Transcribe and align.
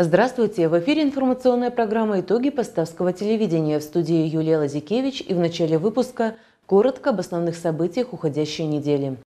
Здравствуйте! 0.00 0.68
В 0.68 0.78
эфире 0.78 1.02
информационная 1.02 1.72
программа 1.72 2.20
«Итоги 2.20 2.50
поставского 2.50 3.12
телевидения» 3.12 3.80
в 3.80 3.82
студии 3.82 4.28
Юлия 4.28 4.58
Лазикевич 4.58 5.24
и 5.26 5.34
в 5.34 5.40
начале 5.40 5.76
выпуска 5.76 6.36
коротко 6.66 7.10
об 7.10 7.18
основных 7.18 7.56
событиях 7.56 8.12
уходящей 8.12 8.66
недели. 8.66 9.16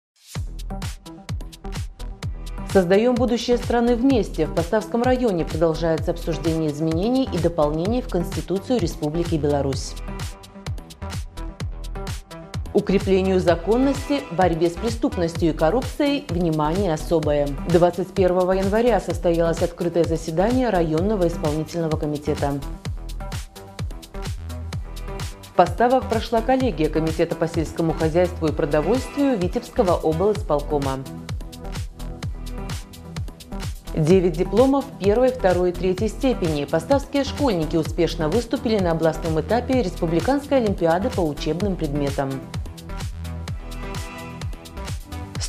Создаем 2.72 3.16
будущее 3.16 3.58
страны 3.58 3.96
вместе. 3.96 4.46
В 4.46 4.54
Поставском 4.54 5.02
районе 5.02 5.44
продолжается 5.44 6.12
обсуждение 6.12 6.70
изменений 6.70 7.28
и 7.30 7.36
дополнений 7.36 8.00
в 8.00 8.08
Конституцию 8.08 8.80
Республики 8.80 9.34
Беларусь 9.34 9.92
укреплению 12.74 13.40
законности, 13.40 14.20
борьбе 14.30 14.70
с 14.70 14.74
преступностью 14.74 15.50
и 15.50 15.52
коррупцией 15.52 16.24
внимание 16.28 16.94
особое. 16.94 17.48
21 17.68 18.28
января 18.52 19.00
состоялось 19.00 19.62
открытое 19.62 20.04
заседание 20.04 20.70
районного 20.70 21.28
исполнительного 21.28 21.96
комитета. 21.96 22.60
В 25.42 25.54
поставах 25.54 26.08
прошла 26.08 26.40
коллегия 26.40 26.88
Комитета 26.88 27.36
по 27.36 27.46
сельскому 27.46 27.92
хозяйству 27.92 28.46
и 28.46 28.52
продовольствию 28.52 29.36
Витебского 29.36 29.92
облсполкома. 29.96 31.00
Девять 33.94 34.32
дипломов 34.32 34.86
первой, 34.98 35.28
второй 35.28 35.68
и 35.68 35.72
третьей 35.74 36.08
степени. 36.08 36.64
Поставские 36.64 37.24
школьники 37.24 37.76
успешно 37.76 38.30
выступили 38.30 38.78
на 38.78 38.92
областном 38.92 39.38
этапе 39.42 39.82
Республиканской 39.82 40.56
олимпиады 40.56 41.10
по 41.10 41.20
учебным 41.20 41.76
предметам. 41.76 42.30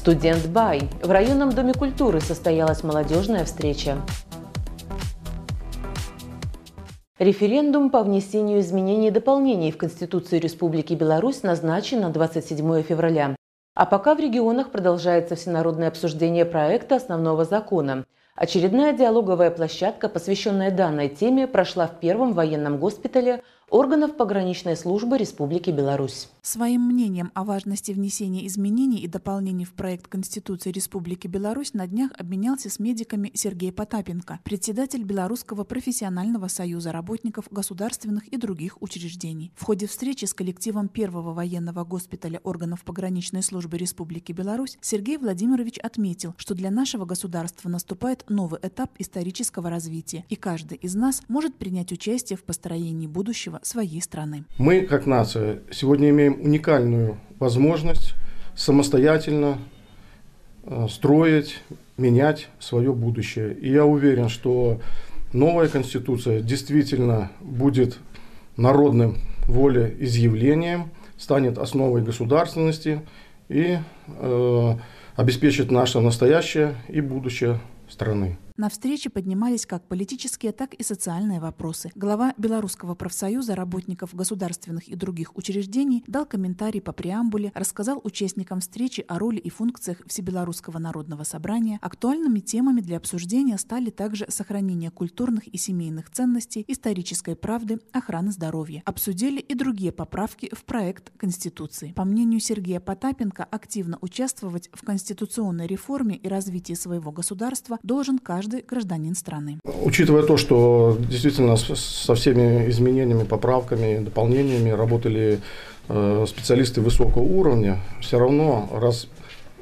Студент 0.04 0.48
Бай. 0.48 0.82
В 1.02 1.10
районном 1.12 1.52
доме 1.52 1.74
культуры 1.74 2.20
состоялась 2.20 2.84
молодежная 2.84 3.46
встреча. 3.46 3.96
Референдум 7.20 7.90
по 7.90 8.04
внесению 8.04 8.60
изменений 8.60 9.08
и 9.08 9.12
дополнений 9.12 9.72
в 9.72 9.78
Конституцию 9.78 10.42
Республики 10.42 10.94
Беларусь 10.94 11.44
назначен 11.44 12.02
на 12.02 12.10
27 12.10 12.84
февраля. 12.84 13.38
А 13.76 13.86
пока 13.86 14.14
в 14.14 14.20
регионах 14.20 14.72
продолжается 14.72 15.38
всенародное 15.38 15.88
обсуждение 15.88 16.44
проекта 16.44 16.98
основного 16.98 17.46
закона. 17.46 18.04
Очередная 18.36 18.92
диалоговая 18.92 19.52
площадка, 19.52 20.10
посвященная 20.10 20.72
данной 20.72 21.08
теме, 21.08 21.48
прошла 21.48 21.88
в 21.88 22.02
первом 22.02 22.34
военном 22.34 22.78
госпитале 22.78 23.42
органов 23.74 24.16
пограничной 24.16 24.78
службы 24.78 25.18
Республики 25.18 25.72
Беларусь. 25.72 26.30
Своим 26.44 26.82
мнением 26.82 27.32
о 27.34 27.44
важности 27.44 27.92
внесения 27.92 28.46
изменений 28.46 29.00
и 29.00 29.08
дополнений 29.08 29.66
в 29.66 29.74
проект 29.74 30.08
Конституции 30.08 30.72
Республики 30.72 31.26
Беларусь 31.26 31.74
на 31.74 31.88
днях 31.88 32.12
обменялся 32.16 32.70
с 32.70 32.78
медиками 32.78 33.32
Сергей 33.34 33.72
Потапенко, 33.72 34.40
председатель 34.44 35.04
Белорусского 35.04 35.64
профессионального 35.64 36.50
союза 36.50 36.92
работников 36.92 37.48
государственных 37.50 38.28
и 38.28 38.38
других 38.38 38.80
учреждений. 38.80 39.52
В 39.56 39.64
ходе 39.64 39.88
встречи 39.88 40.26
с 40.26 40.36
коллективом 40.36 40.88
первого 40.88 41.34
военного 41.34 41.84
госпиталя 41.84 42.40
органов 42.44 42.84
пограничной 42.84 43.42
службы 43.42 43.80
Республики 43.80 44.34
Беларусь 44.34 44.78
Сергей 44.82 45.18
Владимирович 45.18 45.80
отметил, 45.80 46.36
что 46.38 46.54
для 46.54 46.70
нашего 46.70 47.06
государства 47.06 47.70
наступает 47.70 48.24
новый 48.30 48.60
этап 48.62 48.92
исторического 49.00 49.72
развития, 49.72 50.26
и 50.30 50.36
каждый 50.36 50.78
из 50.78 50.94
нас 50.94 51.24
может 51.28 51.56
принять 51.56 51.92
участие 51.92 52.38
в 52.38 52.44
построении 52.44 53.08
будущего 53.08 53.62
своей 53.66 54.02
страны. 54.02 54.44
Мы, 54.58 54.82
как 54.82 55.06
нация, 55.06 55.60
сегодня 55.72 56.10
имеем 56.10 56.42
уникальную 56.42 57.18
возможность 57.40 58.16
самостоятельно 58.56 59.60
э, 60.64 60.88
строить, 60.90 61.62
менять 61.98 62.50
свое 62.60 62.94
будущее. 62.94 63.54
И 63.54 63.72
я 63.72 63.86
уверен, 63.86 64.30
что 64.30 64.82
новая 65.32 65.68
конституция 65.68 66.42
действительно 66.42 67.32
будет 67.42 68.00
народным 68.58 69.18
волеизъявлением, 69.48 70.92
станет 71.18 71.58
основой 71.58 72.02
государственности 72.02 73.02
и 73.50 73.78
э, 74.08 74.76
обеспечит 75.16 75.72
наше 75.72 76.00
настоящее 76.00 76.76
и 76.88 77.02
будущее 77.02 77.60
страны. 77.90 78.38
На 78.56 78.70
встрече 78.70 79.10
поднимались 79.10 79.66
как 79.66 79.88
политические, 79.88 80.52
так 80.52 80.76
и 80.76 80.84
социальные 80.84 81.40
вопросы. 81.40 81.92
Глава 81.96 82.36
Белорусского 82.38 82.94
профсоюза 82.94 83.56
работников 83.56 84.14
государственных 84.14 84.88
и 84.88 84.94
других 84.96 85.36
учреждений 85.36 86.04
дал 86.06 86.28
комментарий 86.28 86.80
по 86.80 86.92
преамбуле, 86.92 87.52
рассказал 87.56 88.00
участникам 88.04 88.60
встречи 88.60 89.04
о 89.08 89.18
роли 89.18 89.40
и 89.40 89.50
функциях 89.50 90.04
Всебелорусского 90.06 90.78
народного 90.78 91.24
собрания. 91.24 91.80
Актуальными 91.82 92.42
темами 92.42 92.82
для 92.82 92.98
обсуждения 92.98 93.58
стали 93.58 93.90
также 93.90 94.28
сохранение 94.30 94.92
культурных 94.92 95.48
и 95.48 95.58
семейных 95.58 96.12
ценностей, 96.12 96.64
исторической 96.68 97.36
правды, 97.36 97.80
охраны 97.92 98.32
здоровья. 98.32 98.84
Обсудили 98.86 99.40
и 99.40 99.56
другие 99.56 99.92
поправки 99.92 100.52
в 100.54 100.64
проект 100.64 101.12
Конституции. 101.18 101.94
По 101.94 102.06
мнению 102.06 102.40
Сергея 102.40 102.80
Потапенко, 102.80 103.46
активно 103.46 103.98
участвовать 104.02 104.70
в 104.74 104.86
конституционной 104.86 105.66
реформе 105.66 106.18
и 106.18 106.28
развитии 106.28 106.74
своего 106.74 107.12
государства 107.12 107.80
должен 107.82 108.20
каждый 108.20 108.43
каждый 108.44 108.66
гражданин 108.68 109.16
страны. 109.16 109.60
Учитывая 109.84 110.24
то, 110.24 110.36
что 110.38 110.98
действительно 111.00 111.56
со 111.56 112.16
всеми 112.16 112.70
изменениями, 112.70 113.24
поправками, 113.24 114.00
дополнениями 114.00 114.70
работали 114.70 115.40
э, 115.88 116.26
специалисты 116.28 116.82
высокого 116.82 117.24
уровня, 117.24 117.80
все 118.02 118.20
равно 118.20 118.70
раз 118.74 119.08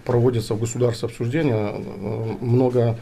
проводится 0.03 0.56
в 0.56 0.59
государстве 0.59 1.09
обсуждение, 1.09 1.75
э, 1.75 2.38
много 2.41 2.97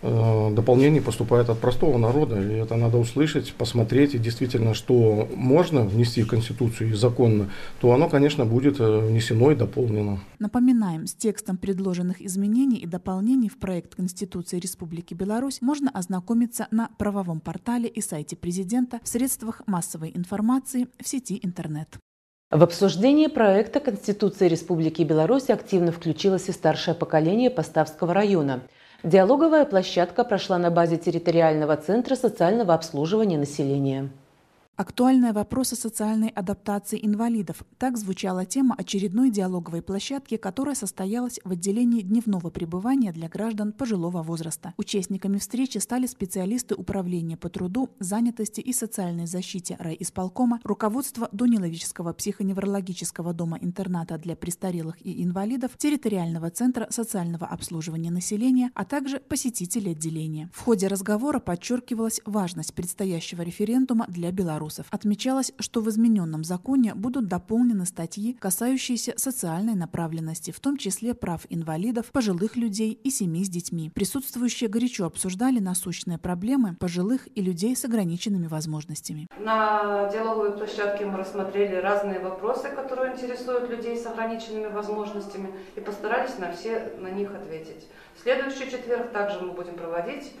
Э, 0.00 0.50
дополнений 0.52 1.00
поступает 1.00 1.48
от 1.48 1.58
простого 1.58 1.98
народа, 1.98 2.40
и 2.40 2.54
это 2.54 2.76
надо 2.76 2.98
услышать, 2.98 3.52
посмотреть, 3.54 4.14
и 4.14 4.18
действительно, 4.18 4.72
что 4.74 5.28
можно 5.34 5.82
внести 5.82 6.22
в 6.22 6.28
Конституцию 6.28 6.90
и 6.90 6.94
законно, 6.94 7.50
то 7.80 7.92
оно, 7.92 8.08
конечно, 8.08 8.44
будет 8.44 8.78
э, 8.78 8.98
внесено 9.00 9.50
и 9.50 9.56
дополнено. 9.56 10.20
Напоминаем, 10.38 11.06
с 11.06 11.14
текстом 11.14 11.56
предложенных 11.56 12.20
изменений 12.20 12.78
и 12.78 12.86
дополнений 12.86 13.48
в 13.48 13.58
проект 13.58 13.96
Конституции 13.96 14.60
Республики 14.60 15.14
Беларусь 15.14 15.60
можно 15.62 15.90
ознакомиться 15.90 16.68
на 16.70 16.90
правовом 16.98 17.40
портале 17.40 17.88
и 17.88 18.00
сайте 18.00 18.36
президента 18.36 19.00
в 19.02 19.08
средствах 19.08 19.62
массовой 19.66 20.12
информации 20.14 20.86
в 21.02 21.08
сети 21.08 21.40
интернет. 21.42 21.98
В 22.50 22.62
обсуждение 22.62 23.28
проекта 23.28 23.80
Конституции 23.80 24.48
Республики 24.48 25.02
Беларусь 25.02 25.50
активно 25.50 25.90
включилось 25.90 26.48
и 26.48 26.52
старшее 26.52 26.94
поколение 26.94 27.50
Поставского 27.50 28.14
района– 28.14 28.62
Диалоговая 29.04 29.64
площадка 29.64 30.24
прошла 30.24 30.58
на 30.58 30.72
базе 30.72 30.96
территориального 30.96 31.76
центра 31.76 32.16
социального 32.16 32.74
обслуживания 32.74 33.38
населения. 33.38 34.10
Актуальные 34.78 35.32
вопросы 35.32 35.74
социальной 35.74 36.28
адаптации 36.28 37.04
инвалидов. 37.04 37.64
Так 37.78 37.98
звучала 37.98 38.46
тема 38.46 38.76
очередной 38.78 39.28
диалоговой 39.28 39.82
площадки, 39.82 40.36
которая 40.36 40.76
состоялась 40.76 41.40
в 41.42 41.50
отделении 41.50 42.02
дневного 42.02 42.50
пребывания 42.50 43.10
для 43.10 43.28
граждан 43.28 43.72
пожилого 43.72 44.22
возраста. 44.22 44.74
Участниками 44.76 45.38
встречи 45.38 45.78
стали 45.78 46.06
специалисты 46.06 46.76
Управления 46.76 47.36
по 47.36 47.48
труду, 47.48 47.90
занятости 47.98 48.60
и 48.60 48.72
социальной 48.72 49.26
защите 49.26 49.74
райисполкома, 49.80 50.60
руководство 50.62 51.28
Дуниловического 51.32 52.12
психоневрологического 52.12 53.34
дома-интерната 53.34 54.16
для 54.16 54.36
престарелых 54.36 55.04
и 55.04 55.24
инвалидов, 55.24 55.72
территориального 55.76 56.50
центра 56.50 56.86
социального 56.90 57.48
обслуживания 57.48 58.12
населения, 58.12 58.70
а 58.76 58.84
также 58.84 59.18
посетители 59.18 59.88
отделения. 59.88 60.48
В 60.54 60.60
ходе 60.60 60.86
разговора 60.86 61.40
подчеркивалась 61.40 62.20
важность 62.24 62.74
предстоящего 62.74 63.42
референдума 63.42 64.06
для 64.06 64.30
Беларуси 64.30 64.67
вопросов. 64.68 64.86
Отмечалось, 64.90 65.52
что 65.58 65.80
в 65.80 65.88
измененном 65.88 66.44
законе 66.44 66.94
будут 66.94 67.26
дополнены 67.28 67.86
статьи, 67.86 68.34
касающиеся 68.34 69.14
социальной 69.16 69.74
направленности, 69.74 70.50
в 70.50 70.60
том 70.60 70.76
числе 70.76 71.14
прав 71.14 71.42
инвалидов, 71.48 72.06
пожилых 72.12 72.56
людей 72.56 72.92
и 72.92 73.10
семей 73.10 73.44
с 73.44 73.48
детьми. 73.48 73.90
Присутствующие 73.94 74.68
горячо 74.68 75.06
обсуждали 75.06 75.58
насущные 75.60 76.18
проблемы 76.18 76.74
пожилых 76.74 77.28
и 77.34 77.42
людей 77.42 77.74
с 77.74 77.84
ограниченными 77.84 78.46
возможностями. 78.46 79.26
На 79.38 80.10
диалоговой 80.12 80.52
площадке 80.52 81.06
мы 81.06 81.16
рассмотрели 81.18 81.76
разные 81.76 82.20
вопросы, 82.20 82.68
которые 82.68 83.14
интересуют 83.14 83.70
людей 83.70 83.96
с 83.96 84.06
ограниченными 84.06 84.66
возможностями 84.66 85.50
и 85.76 85.80
постарались 85.80 86.38
на 86.38 86.52
все 86.52 86.92
на 86.98 87.10
них 87.10 87.34
ответить. 87.34 87.86
В 88.16 88.22
следующий 88.22 88.70
четверг 88.70 89.12
также 89.12 89.40
мы 89.40 89.52
будем 89.52 89.74
проводить 89.74 90.32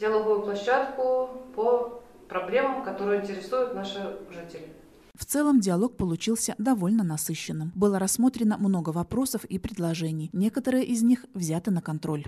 диалоговую 0.00 0.42
площадку 0.42 1.42
по 1.54 2.03
проблемам, 2.34 2.82
которые 2.82 3.20
интересуют 3.20 3.74
наших 3.74 4.02
жителей. 4.30 4.72
В 5.14 5.24
целом 5.24 5.60
диалог 5.60 5.96
получился 5.96 6.56
довольно 6.58 7.04
насыщенным. 7.04 7.70
Было 7.76 8.00
рассмотрено 8.00 8.56
много 8.58 8.90
вопросов 8.90 9.44
и 9.44 9.60
предложений. 9.60 10.30
Некоторые 10.32 10.84
из 10.84 11.04
них 11.04 11.26
взяты 11.32 11.70
на 11.70 11.80
контроль. 11.80 12.24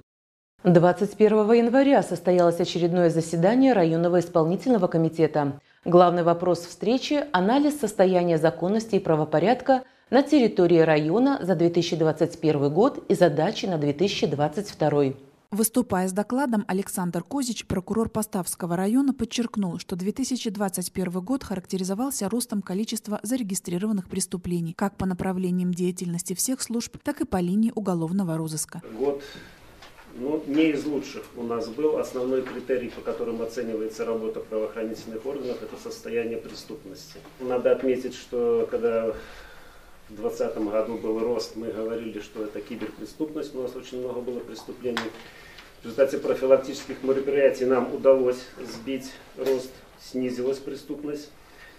21 0.62 1.52
января 1.52 2.02
состоялось 2.04 2.60
очередное 2.60 3.10
заседание 3.10 3.72
районного 3.72 4.20
исполнительного 4.20 4.86
комитета. 4.86 5.60
Главный 5.84 6.22
вопрос 6.22 6.60
встречи– 6.60 7.24
анализ 7.32 7.80
состояния 7.80 8.38
законности 8.38 8.96
и 8.96 9.00
правопорядка 9.00 9.82
на 10.10 10.22
территории 10.22 10.78
района 10.78 11.40
за 11.42 11.56
2021 11.56 12.72
год 12.72 13.04
и 13.08 13.14
задачи 13.14 13.66
на 13.66 13.76
2022. 13.76 15.25
Выступая 15.50 16.08
с 16.08 16.12
докладом, 16.12 16.64
Александр 16.66 17.22
Козич, 17.22 17.66
прокурор 17.66 18.08
Поставского 18.08 18.76
района, 18.76 19.14
подчеркнул, 19.14 19.78
что 19.78 19.94
2021 19.94 21.20
год 21.20 21.44
характеризовался 21.44 22.28
ростом 22.28 22.62
количества 22.62 23.20
зарегистрированных 23.22 24.08
преступлений 24.08 24.72
как 24.72 24.96
по 24.96 25.06
направлениям 25.06 25.72
деятельности 25.72 26.34
всех 26.34 26.60
служб, 26.60 26.96
так 27.02 27.20
и 27.20 27.24
по 27.24 27.40
линии 27.40 27.72
уголовного 27.74 28.36
розыска. 28.36 28.82
Год 28.98 29.22
ну, 30.18 30.42
не 30.46 30.70
из 30.70 30.84
лучших 30.84 31.24
у 31.36 31.42
нас 31.42 31.68
был. 31.68 31.98
Основной 31.98 32.42
критерий, 32.42 32.88
по 32.88 33.00
которому 33.02 33.44
оценивается 33.44 34.04
работа 34.04 34.40
правоохранительных 34.40 35.24
органов, 35.26 35.62
это 35.62 35.76
состояние 35.80 36.38
преступности. 36.38 37.18
Надо 37.38 37.72
отметить, 37.72 38.14
что 38.14 38.66
когда 38.70 39.14
в 40.08 40.14
2020 40.14 40.58
году 40.70 40.98
был 40.98 41.18
рост, 41.18 41.56
мы 41.56 41.68
говорили, 41.68 42.20
что 42.20 42.44
это 42.44 42.60
киберпреступность, 42.60 43.54
у 43.54 43.62
нас 43.62 43.74
очень 43.74 44.00
много 44.00 44.20
было 44.20 44.38
преступлений. 44.38 44.98
В 45.80 45.84
результате 45.84 46.18
профилактических 46.18 47.02
мероприятий 47.02 47.64
нам 47.64 47.92
удалось 47.92 48.38
сбить 48.60 49.12
рост, 49.36 49.70
снизилась 50.00 50.58
преступность 50.58 51.30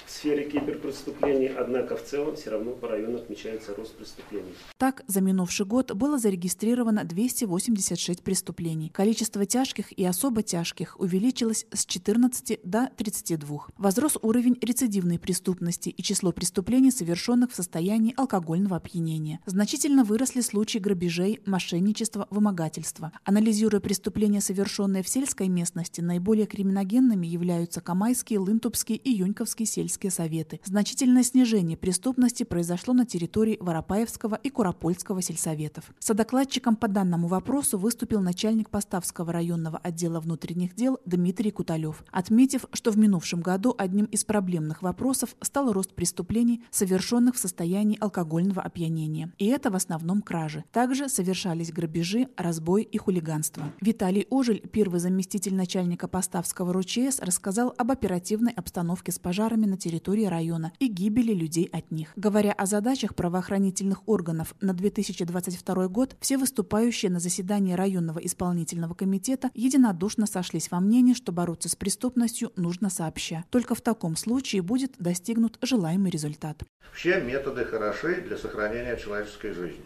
в 0.07 0.09
сфере 0.09 0.49
киберпреступлений, 0.49 1.47
однако 1.47 1.97
в 1.97 2.03
целом 2.03 2.37
все 2.37 2.51
равно 2.51 2.71
по 2.71 2.87
району 2.87 3.17
отмечается 3.17 3.75
рост 3.75 3.93
преступлений. 3.95 4.53
Так, 4.77 5.03
за 5.07 5.19
минувший 5.19 5.65
год 5.65 5.91
было 5.91 6.17
зарегистрировано 6.17 7.03
286 7.03 8.23
преступлений. 8.23 8.89
Количество 8.89 9.45
тяжких 9.45 9.91
и 9.91 10.05
особо 10.05 10.43
тяжких 10.43 10.97
увеличилось 10.97 11.65
с 11.73 11.85
14 11.85 12.61
до 12.63 12.89
32. 12.95 13.67
Возрос 13.77 14.17
уровень 14.21 14.57
рецидивной 14.61 15.19
преступности 15.19 15.89
и 15.89 16.01
число 16.01 16.31
преступлений, 16.31 16.91
совершенных 16.91 17.51
в 17.51 17.55
состоянии 17.55 18.13
алкогольного 18.15 18.77
опьянения. 18.77 19.41
Значительно 19.45 20.05
выросли 20.05 20.39
случаи 20.39 20.79
грабежей, 20.79 21.41
мошенничества, 21.45 22.27
вымогательства. 22.29 23.11
Анализируя 23.25 23.81
преступления, 23.81 24.39
совершенные 24.39 25.03
в 25.03 25.09
сельской 25.09 25.49
местности, 25.49 25.99
наиболее 25.99 26.45
криминогенными 26.45 27.27
являются 27.27 27.81
Камайские, 27.81 28.39
Лынтупские 28.39 28.97
и 28.97 29.11
Юньковские 29.11 29.65
сельские 29.65 29.96
сельские 29.97 30.11
советы. 30.11 30.59
Значительное 30.63 31.23
снижение 31.23 31.75
преступности 31.75 32.43
произошло 32.43 32.93
на 32.93 33.05
территории 33.05 33.57
Воропаевского 33.59 34.35
и 34.35 34.49
Куропольского 34.49 35.21
сельсоветов. 35.21 35.91
Содокладчиком 35.99 36.75
по 36.75 36.87
данному 36.87 37.27
вопросу 37.27 37.77
выступил 37.77 38.21
начальник 38.21 38.69
Поставского 38.69 39.33
районного 39.33 39.79
отдела 39.79 40.19
внутренних 40.19 40.75
дел 40.75 40.99
Дмитрий 41.05 41.51
Куталев, 41.51 42.03
отметив, 42.11 42.65
что 42.73 42.91
в 42.91 42.97
минувшем 42.97 43.41
году 43.41 43.73
одним 43.77 44.05
из 44.05 44.23
проблемных 44.23 44.83
вопросов 44.83 45.35
стал 45.41 45.71
рост 45.73 45.93
преступлений, 45.93 46.63
совершенных 46.69 47.35
в 47.35 47.39
состоянии 47.39 47.97
алкогольного 47.99 48.61
опьянения. 48.61 49.33
И 49.39 49.47
это 49.47 49.71
в 49.71 49.75
основном 49.75 50.21
кражи. 50.21 50.63
Также 50.71 51.09
совершались 51.09 51.71
грабежи, 51.71 52.27
разбой 52.37 52.83
и 52.83 52.97
хулиганство. 52.97 53.63
Виталий 53.81 54.27
Ожель, 54.29 54.61
первый 54.71 54.99
заместитель 54.99 55.55
начальника 55.55 56.07
Поставского 56.07 56.71
РУЧС, 56.73 57.19
рассказал 57.19 57.73
об 57.77 57.91
оперативной 57.91 58.53
обстановке 58.53 59.11
с 59.11 59.19
пожарами 59.19 59.65
на 59.65 59.77
территории 59.77 59.86
территории 59.87 60.25
района 60.25 60.73
и 60.79 60.87
гибели 60.87 61.33
людей 61.33 61.69
от 61.71 61.91
них. 61.91 62.09
Говоря 62.17 62.51
о 62.51 62.65
задачах 62.65 63.15
правоохранительных 63.15 64.05
органов 64.07 64.53
на 64.59 64.73
2022 64.73 65.87
год, 65.87 66.17
все 66.19 66.37
выступающие 66.37 67.09
на 67.09 67.19
заседании 67.19 67.73
районного 67.73 68.19
исполнительного 68.19 68.95
комитета 68.95 69.49
единодушно 69.53 70.25
сошлись 70.27 70.69
во 70.71 70.81
мнении, 70.81 71.13
что 71.13 71.31
бороться 71.31 71.69
с 71.69 71.75
преступностью 71.75 72.51
нужно 72.57 72.89
сообща. 72.89 73.45
Только 73.49 73.75
в 73.75 73.81
таком 73.81 74.17
случае 74.17 74.61
будет 74.61 74.91
достигнут 74.99 75.57
желаемый 75.61 76.11
результат. 76.11 76.63
Все 76.91 77.21
методы 77.21 77.63
хороши 77.63 78.21
для 78.21 78.37
сохранения 78.37 78.97
человеческой 78.97 79.53
жизни. 79.53 79.85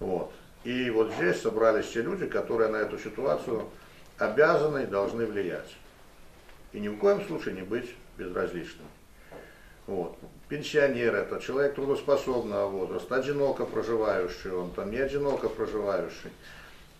Вот. 0.00 0.32
И 0.64 0.90
вот 0.90 1.12
здесь 1.16 1.40
собрались 1.40 1.88
те 1.90 2.02
люди, 2.02 2.26
которые 2.26 2.70
на 2.70 2.76
эту 2.76 2.98
ситуацию 2.98 3.68
обязаны 4.18 4.82
и 4.82 4.86
должны 4.86 5.26
влиять. 5.26 5.76
И 6.72 6.80
ни 6.80 6.88
в 6.88 6.96
коем 6.98 7.24
случае 7.26 7.54
не 7.54 7.62
быть 7.62 7.94
безразличным. 8.20 8.86
Вот. 9.86 10.16
Пенсионер 10.48 11.14
это 11.14 11.40
человек 11.40 11.74
трудоспособного 11.74 12.68
возраста, 12.68 13.16
одиноко 13.16 13.64
проживающий, 13.64 14.50
он 14.50 14.70
там 14.70 14.90
не 14.90 14.98
одиноко 14.98 15.48
проживающий. 15.48 16.30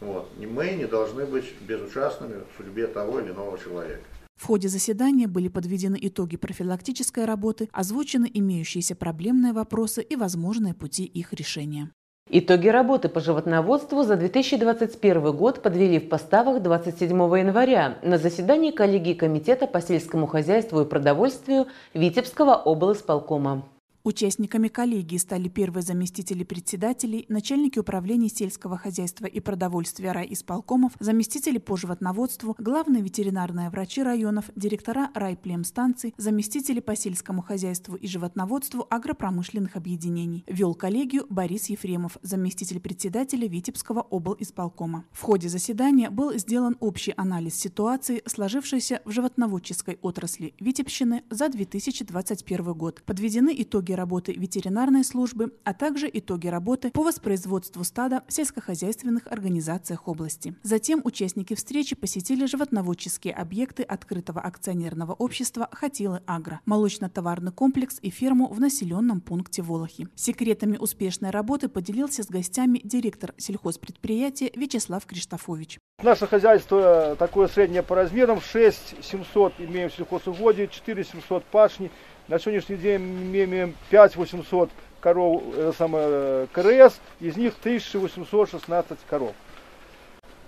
Вот. 0.00 0.28
И 0.40 0.46
мы 0.46 0.70
не 0.70 0.86
должны 0.86 1.26
быть 1.26 1.44
безучастными 1.60 2.40
в 2.40 2.56
судьбе 2.56 2.86
того 2.86 3.20
или 3.20 3.30
иного 3.30 3.58
человека. 3.58 4.02
В 4.36 4.46
ходе 4.46 4.68
заседания 4.68 5.26
были 5.26 5.48
подведены 5.48 5.98
итоги 6.00 6.38
профилактической 6.38 7.26
работы, 7.26 7.68
озвучены 7.72 8.30
имеющиеся 8.32 8.96
проблемные 8.96 9.52
вопросы 9.52 10.02
и 10.02 10.16
возможные 10.16 10.72
пути 10.72 11.04
их 11.04 11.34
решения. 11.34 11.90
Итоги 12.32 12.68
работы 12.68 13.08
по 13.08 13.18
животноводству 13.18 14.04
за 14.04 14.14
2021 14.14 15.36
год 15.36 15.62
подвели 15.62 15.98
в 15.98 16.08
поставах 16.08 16.62
27 16.62 17.10
января 17.10 17.98
на 18.02 18.18
заседании 18.18 18.70
коллегии 18.70 19.14
Комитета 19.14 19.66
по 19.66 19.80
сельскому 19.80 20.28
хозяйству 20.28 20.80
и 20.80 20.84
продовольствию 20.84 21.66
Витебского 21.92 22.54
облсполкома. 22.54 23.64
Участниками 24.02 24.68
коллегии 24.68 25.18
стали 25.18 25.48
первые 25.48 25.82
заместители 25.82 26.42
председателей, 26.42 27.26
начальники 27.28 27.78
управления 27.78 28.30
сельского 28.30 28.78
хозяйства 28.78 29.26
и 29.26 29.40
продовольствия 29.40 30.12
райисполкомов, 30.12 30.92
заместители 31.00 31.58
по 31.58 31.76
животноводству, 31.76 32.56
главные 32.58 33.02
ветеринарные 33.02 33.68
врачи 33.68 34.02
районов, 34.02 34.46
директора 34.56 35.10
райплемстанций, 35.14 36.14
заместители 36.16 36.80
по 36.80 36.96
сельскому 36.96 37.42
хозяйству 37.42 37.94
и 37.94 38.06
животноводству 38.06 38.86
агропромышленных 38.88 39.76
объединений. 39.76 40.44
Вел 40.46 40.74
коллегию 40.74 41.26
Борис 41.28 41.66
Ефремов, 41.66 42.16
заместитель 42.22 42.80
председателя 42.80 43.46
Витебского 43.46 44.00
облисполкома. 44.00 45.04
В 45.12 45.20
ходе 45.20 45.50
заседания 45.50 46.08
был 46.08 46.32
сделан 46.38 46.78
общий 46.80 47.12
анализ 47.18 47.54
ситуации, 47.54 48.22
сложившейся 48.24 49.02
в 49.04 49.10
животноводческой 49.10 49.98
отрасли 50.00 50.54
Витебщины 50.58 51.22
за 51.28 51.50
2021 51.50 52.72
год. 52.72 53.02
Подведены 53.04 53.54
итоги 53.58 53.89
итоги 53.90 53.92
работы 53.92 54.32
ветеринарной 54.32 55.04
службы, 55.04 55.52
а 55.64 55.74
также 55.74 56.08
итоги 56.12 56.48
работы 56.48 56.90
по 56.90 57.02
воспроизводству 57.02 57.84
стада 57.84 58.22
в 58.28 58.32
сельскохозяйственных 58.32 59.26
организациях 59.26 60.08
области. 60.08 60.54
Затем 60.62 61.00
участники 61.04 61.54
встречи 61.54 61.96
посетили 61.96 62.46
животноводческие 62.46 63.34
объекты 63.34 63.82
открытого 63.82 64.40
акционерного 64.40 65.12
общества 65.12 65.68
«Хатилы 65.72 66.22
Агро», 66.26 66.60
молочно-товарный 66.66 67.52
комплекс 67.52 67.98
и 68.02 68.10
ферму 68.10 68.46
в 68.48 68.60
населенном 68.60 69.20
пункте 69.20 69.62
Волохи. 69.62 70.08
Секретами 70.14 70.76
успешной 70.76 71.30
работы 71.30 71.68
поделился 71.68 72.22
с 72.22 72.26
гостями 72.26 72.80
директор 72.84 73.34
сельхозпредприятия 73.38 74.50
Вячеслав 74.54 75.04
Криштофович. 75.06 75.78
Наше 76.02 76.26
хозяйство 76.26 77.14
такое 77.18 77.48
среднее 77.48 77.82
по 77.82 77.94
размерам, 77.94 78.40
6 78.40 79.04
700 79.04 79.54
имеем 79.58 79.90
сельхозугодий, 79.90 80.68
4 80.68 81.04
700 81.04 81.44
пашни, 81.44 81.90
на 82.30 82.38
сегодняшний 82.38 82.76
день 82.76 83.00
мы 83.00 83.42
имеем 83.42 83.74
5 83.90 84.14
800 84.14 84.70
коров, 85.00 85.42
это 85.52 85.72
самое, 85.72 86.46
КРС, 86.52 87.00
из 87.18 87.36
них 87.36 87.54
1816 87.58 88.98
коров. 89.08 89.32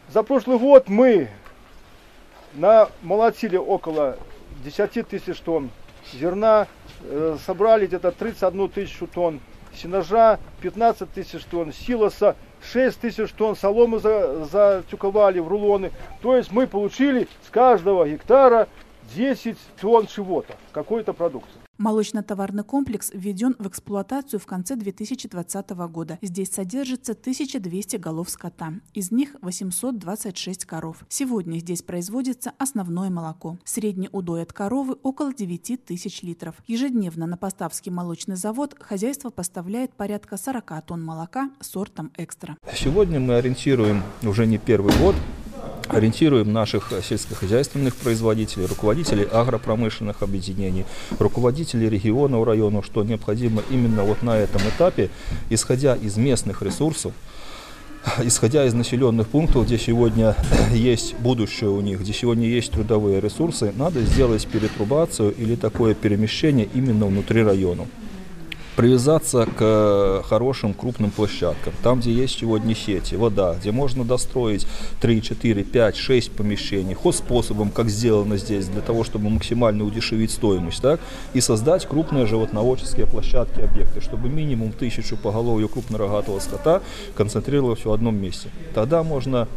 За 0.08 0.22
прошлый 0.22 0.60
год 0.60 0.88
мы 0.88 1.28
намолотили 2.54 3.56
около 3.56 4.16
10 4.64 5.08
тысяч 5.08 5.40
тонн 5.40 5.70
зерна, 6.12 6.68
э, 7.02 7.36
собрали 7.44 7.86
где-то 7.86 8.12
31 8.12 8.68
тысячу 8.68 9.08
тонн 9.08 9.40
сенажа, 9.74 10.38
15 10.60 11.12
тысяч 11.12 11.42
тонн 11.46 11.72
силоса, 11.72 12.36
6 12.72 13.00
тысяч 13.00 13.32
тонн 13.32 13.56
соломы 13.56 13.98
затюковали 13.98 15.40
в 15.40 15.48
рулоны. 15.48 15.90
То 16.20 16.36
есть 16.36 16.52
мы 16.52 16.68
получили 16.68 17.26
с 17.44 17.50
каждого 17.50 18.08
гектара 18.08 18.68
10 19.16 19.58
тонн 19.80 20.06
чего-то, 20.06 20.54
какой-то 20.70 21.12
продукции. 21.12 21.61
Молочно-товарный 21.82 22.62
комплекс 22.62 23.10
введен 23.12 23.56
в 23.58 23.66
эксплуатацию 23.66 24.38
в 24.38 24.46
конце 24.46 24.76
2020 24.76 25.70
года. 25.90 26.16
Здесь 26.22 26.52
содержится 26.52 27.10
1200 27.10 27.96
голов 27.96 28.30
скота, 28.30 28.74
из 28.94 29.10
них 29.10 29.34
826 29.42 30.64
коров. 30.64 30.98
Сегодня 31.08 31.58
здесь 31.58 31.82
производится 31.82 32.52
основное 32.58 33.10
молоко. 33.10 33.58
Средний 33.64 34.08
удой 34.12 34.42
от 34.42 34.52
коровы 34.52 34.96
около 35.02 35.34
9 35.34 35.84
тысяч 35.84 36.22
литров. 36.22 36.54
Ежедневно 36.68 37.26
на 37.26 37.36
Поставский 37.36 37.90
молочный 37.90 38.36
завод 38.36 38.76
хозяйство 38.78 39.30
поставляет 39.30 39.92
порядка 39.92 40.36
40 40.36 40.86
тонн 40.86 41.04
молока 41.04 41.50
сортом 41.58 42.12
экстра. 42.16 42.56
Сегодня 42.72 43.18
мы 43.18 43.34
ориентируем 43.34 44.04
уже 44.22 44.46
не 44.46 44.58
первый 44.58 44.96
год 45.00 45.16
ориентируем 45.92 46.52
наших 46.52 46.92
сельскохозяйственных 47.06 47.94
производителей, 47.96 48.66
руководителей 48.66 49.24
агропромышленных 49.24 50.22
объединений, 50.22 50.84
руководителей 51.18 51.88
регионов, 51.88 52.44
районов, 52.46 52.86
что 52.86 53.04
необходимо 53.04 53.62
именно 53.70 54.02
вот 54.02 54.22
на 54.22 54.36
этом 54.36 54.62
этапе, 54.62 55.10
исходя 55.50 55.94
из 55.94 56.16
местных 56.16 56.62
ресурсов, 56.62 57.12
исходя 58.22 58.64
из 58.64 58.74
населенных 58.74 59.28
пунктов, 59.28 59.66
где 59.66 59.78
сегодня 59.78 60.34
есть 60.72 61.14
будущее 61.18 61.70
у 61.70 61.80
них, 61.80 62.00
где 62.00 62.12
сегодня 62.12 62.48
есть 62.48 62.72
трудовые 62.72 63.20
ресурсы, 63.20 63.72
надо 63.76 64.00
сделать 64.02 64.46
перетрубацию 64.46 65.34
или 65.34 65.54
такое 65.56 65.94
перемещение 65.94 66.68
именно 66.74 67.06
внутри 67.06 67.42
районов. 67.42 67.88
Привязаться 68.76 69.46
к 69.46 69.60
э, 69.60 70.22
хорошим 70.24 70.72
крупным 70.74 71.10
площадкам, 71.10 71.72
там, 71.82 72.00
где 72.00 72.12
есть 72.12 72.38
сегодня 72.38 72.74
сети, 72.74 73.14
вода, 73.14 73.54
где 73.54 73.70
можно 73.70 74.04
достроить 74.04 74.66
3, 75.00 75.22
4, 75.22 75.64
5, 75.64 75.96
6 75.96 76.32
помещений, 76.32 76.96
способом, 77.12 77.70
как 77.70 77.90
сделано 77.90 78.38
здесь, 78.38 78.66
для 78.68 78.80
того, 78.80 79.04
чтобы 79.04 79.28
максимально 79.28 79.84
удешевить 79.84 80.30
стоимость, 80.30 80.80
так, 80.80 81.00
и 81.34 81.40
создать 81.40 81.86
крупные 81.86 82.26
животноводческие 82.26 83.06
площадки, 83.06 83.60
объекты, 83.60 84.00
чтобы 84.00 84.28
минимум 84.28 84.72
тысячу 84.72 85.16
поголовью 85.16 85.68
крупнорогатого 85.68 86.40
скота 86.40 86.80
концентрировалось 87.14 87.84
в 87.84 87.92
одном 87.92 88.16
месте. 88.16 88.48
Тогда 88.74 89.02
можно 89.02 89.48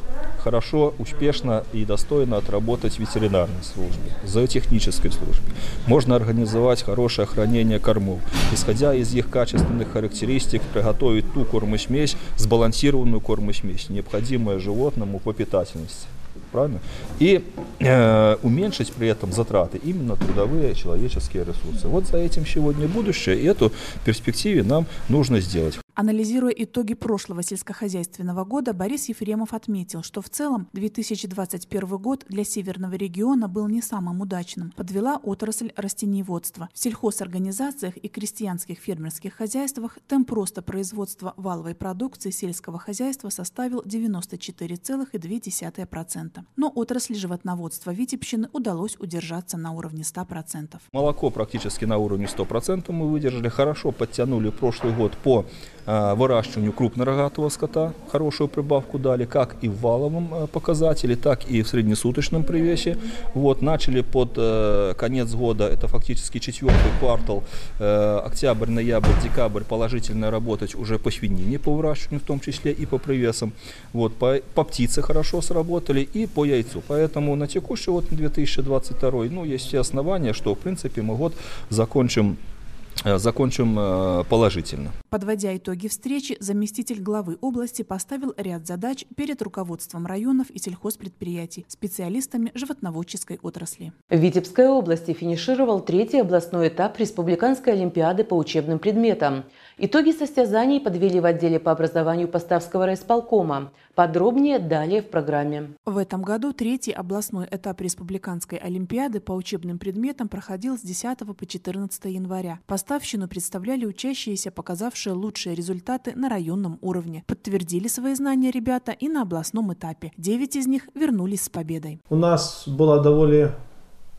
хорошо, 0.46 0.94
успешно 1.00 1.64
и 1.74 1.86
достойно 1.86 2.38
отработать 2.38 2.94
в 2.94 3.00
ветеринарной 3.00 3.64
службе, 3.64 4.12
зоотехнической 4.24 5.12
службе. 5.12 5.44
Можно 5.88 6.16
организовать 6.16 6.84
хорошее 6.84 7.28
хранение 7.28 7.80
кормов, 7.80 8.20
исходя 8.54 8.94
из 8.94 9.05
их 9.14 9.30
качественных 9.30 9.92
характеристик, 9.92 10.62
приготовить 10.74 11.32
ту 11.34 11.46
кормосмесь, 11.46 12.16
сбалансированную 12.38 13.22
кормосмесь, 13.22 13.90
необходимую 13.90 14.60
животному 14.60 15.20
по 15.20 15.34
питательности 15.34 16.08
правильно? 16.52 16.80
И 17.20 17.44
э, 17.80 18.38
уменьшить 18.42 18.94
при 18.94 19.08
этом 19.10 19.32
затраты 19.34 19.78
именно 19.84 20.16
трудовые 20.16 20.74
человеческие 20.74 21.44
ресурсы. 21.44 21.88
Вот 21.88 22.08
за 22.08 22.18
этим 22.18 22.46
сегодня 22.46 22.88
будущее, 22.88 23.40
и 23.40 23.46
эту 23.46 23.72
перспективе 24.06 24.64
нам 24.64 24.86
нужно 25.10 25.42
сделать. 25.42 25.78
Анализируя 25.98 26.52
итоги 26.52 26.94
прошлого 26.94 27.42
сельскохозяйственного 27.42 28.44
года, 28.44 28.74
Борис 28.74 29.08
Ефремов 29.08 29.54
отметил, 29.54 30.04
что 30.04 30.22
в 30.22 30.30
целом 30.30 30.68
2021 30.74 31.98
год 31.98 32.26
для 32.28 32.44
северного 32.44 32.96
региона 32.96 33.48
был 33.48 33.70
не 33.70 33.82
самым 33.82 34.20
удачным. 34.20 34.74
Подвела 34.76 35.16
отрасль 35.24 35.72
растениеводства. 35.78 36.68
В 36.74 36.80
сельхозорганизациях 36.80 37.96
и 37.96 38.10
крестьянских 38.10 38.80
фермерских 38.80 39.36
хозяйствах 39.36 39.98
темп 40.06 40.34
роста 40.34 40.62
производства 40.62 41.34
валовой 41.38 41.76
продукции 41.76 42.30
сельского 42.30 42.78
хозяйства 42.78 43.30
составил 43.30 43.82
94,2%. 43.82 46.40
Но 46.58 46.70
отрасли 46.76 47.14
животноводства 47.14 47.92
Витебщины 47.92 48.50
удалось 48.52 48.98
удержаться 49.00 49.56
на 49.56 49.72
уровне 49.72 50.04
100%. 50.04 50.76
Молоко 50.92 51.30
практически 51.30 51.86
на 51.86 52.00
уровне 52.00 52.26
100% 52.26 52.92
мы 52.92 53.10
выдержали. 53.10 53.48
Хорошо 53.48 53.94
подтянули 53.94 54.50
прошлый 54.50 54.94
год 54.94 55.16
по 55.24 55.46
выращиванию 55.86 56.74
крупнорогатого 56.74 57.50
скота 57.50 57.94
хорошую 58.12 58.48
прибавку 58.48 58.98
дали, 58.98 59.26
как 59.26 59.56
и 59.62 59.70
в 59.70 59.80
валовом 59.82 60.34
э, 60.34 60.48
показателе, 60.48 61.16
так 61.16 61.46
и 61.46 61.62
в 61.62 61.68
среднесуточном 61.68 62.44
привесе. 62.44 62.98
Вот, 63.34 63.62
начали 63.62 64.02
под 64.02 64.34
э, 64.38 64.94
конец 64.98 65.34
года, 65.34 65.68
это 65.68 65.88
фактически 65.88 66.40
четвертый 66.40 66.92
квартал, 67.00 67.44
октябрь, 67.78 68.70
ноябрь, 68.70 69.10
декабрь 69.24 69.64
положительно 69.64 70.32
работать 70.32 70.76
уже 70.76 70.98
по 70.98 71.12
свинине, 71.12 71.60
по 71.60 71.74
выращиванию 71.74 72.20
в 72.20 72.24
том 72.24 72.40
числе 72.40 72.72
и 72.72 72.86
по 72.86 72.98
привесам. 72.98 73.54
Вот, 73.94 74.16
по, 74.16 74.40
по 74.54 74.64
птице 74.64 75.02
хорошо 75.02 75.42
сработали 75.42 76.02
и 76.02 76.26
по 76.26 76.46
яйцу. 76.46 76.82
Поэтому 76.88 77.36
на 77.36 77.48
текущий 77.48 77.92
год 77.92 78.06
2022 78.10 79.12
ну, 79.32 79.46
есть 79.46 79.68
все 79.68 79.80
основания, 79.80 80.34
что 80.34 80.56
в 80.56 80.60
принципе 80.60 81.02
мы 81.02 81.16
год 81.16 81.34
закончим 81.70 82.38
Э, 82.46 82.55
закончим 83.04 83.78
э, 83.78 84.24
положительно. 84.30 84.92
Подводя 85.10 85.56
итоги 85.56 85.88
встречи, 85.88 86.38
заместитель 86.40 87.02
главы 87.02 87.38
области 87.42 87.82
поставил 87.82 88.34
ряд 88.38 88.66
задач 88.66 89.06
перед 89.16 89.42
руководством 89.42 90.06
районов 90.06 90.50
и 90.50 90.60
сельхозпредприятий, 90.60 91.66
специалистами 91.68 92.52
животноводческой 92.54 93.40
отрасли. 93.42 93.94
В 94.10 94.18
Витебской 94.18 94.68
области 94.68 95.14
финишировал 95.14 95.82
третий 95.82 96.20
областной 96.20 96.70
этап 96.70 96.98
Республиканской 96.98 97.74
олимпиады 97.74 98.24
по 98.24 98.36
учебным 98.36 98.80
предметам. 98.80 99.46
Итоги 99.78 100.12
состязаний 100.12 100.80
подвели 100.80 101.20
в 101.20 101.26
отделе 101.26 101.60
по 101.60 101.70
образованию 101.70 102.30
Поставского 102.30 102.86
райисполкома. 102.86 103.74
Подробнее 103.94 104.58
далее 104.58 105.02
в 105.02 105.10
программе. 105.10 105.72
В 105.86 105.98
этом 105.98 106.22
году 106.22 106.54
третий 106.54 106.94
областной 106.94 107.46
этап 107.52 107.82
Республиканской 107.82 108.58
Олимпиады 108.58 109.20
по 109.20 109.34
учебным 109.34 109.78
предметам 109.78 110.30
проходил 110.30 110.78
с 110.78 110.82
10 110.82 111.18
по 111.38 111.46
14 111.46 112.06
января. 112.06 112.60
Поставщину 112.68 113.28
представляли 113.28 113.86
учащиеся, 113.86 114.50
показавшие 114.50 115.12
лучшие 115.12 115.56
результаты 115.56 116.14
на 116.16 116.30
районном 116.30 116.80
уровне. 116.82 117.26
Подтвердили 117.28 117.90
свои 117.90 118.16
знания 118.16 118.52
ребята 118.52 118.94
и 118.94 119.10
на 119.10 119.24
областном 119.24 119.74
этапе. 119.74 120.14
Девять 120.16 120.56
из 120.56 120.68
них 120.68 120.88
вернулись 120.96 121.44
с 121.44 121.50
победой. 121.50 122.00
У 122.10 122.16
нас 122.16 122.64
была 122.66 123.04
довольно 123.04 123.54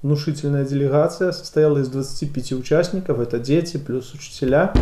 внушительная 0.03 0.67
делегация, 0.67 1.33
состояла 1.33 1.79
из 1.79 1.89
25 1.89 2.53
участников, 2.53 3.19
это 3.19 3.39
дети 3.39 3.79
плюс 3.79 4.13
учителя 4.13 4.75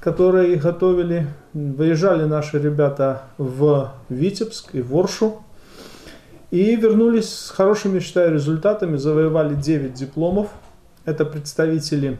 которые 0.00 0.56
готовили. 0.56 1.26
Выезжали 1.52 2.24
наши 2.24 2.58
ребята 2.58 3.22
в 3.38 3.92
Витебск 4.08 4.74
и 4.74 4.82
в 4.82 4.96
Оршу. 4.96 5.42
И 6.50 6.76
вернулись 6.76 7.28
с 7.28 7.50
хорошими, 7.50 7.98
считаю, 8.00 8.32
результатами. 8.32 8.96
Завоевали 8.96 9.54
9 9.54 9.94
дипломов. 9.94 10.48
Это 11.04 11.24
представители 11.24 12.18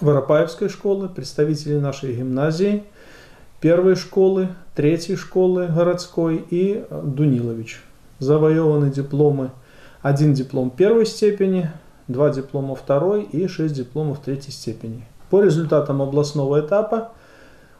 Воропаевской 0.00 0.68
школы, 0.68 1.08
представители 1.08 1.78
нашей 1.78 2.16
гимназии, 2.16 2.84
первой 3.60 3.94
школы, 3.94 4.48
третьей 4.74 5.16
школы 5.16 5.66
городской 5.66 6.44
и 6.50 6.84
Дунилович. 6.90 7.80
Завоеваны 8.18 8.90
дипломы. 8.90 9.50
Один 10.00 10.34
диплом 10.34 10.70
первой 10.70 11.06
степени, 11.06 11.70
два 12.08 12.30
диплома 12.30 12.74
второй 12.74 13.22
и 13.22 13.46
шесть 13.46 13.74
дипломов 13.74 14.18
третьей 14.20 14.52
степени. 14.52 15.06
По 15.32 15.40
результатам 15.40 16.02
областного 16.02 16.60
этапа 16.60 17.12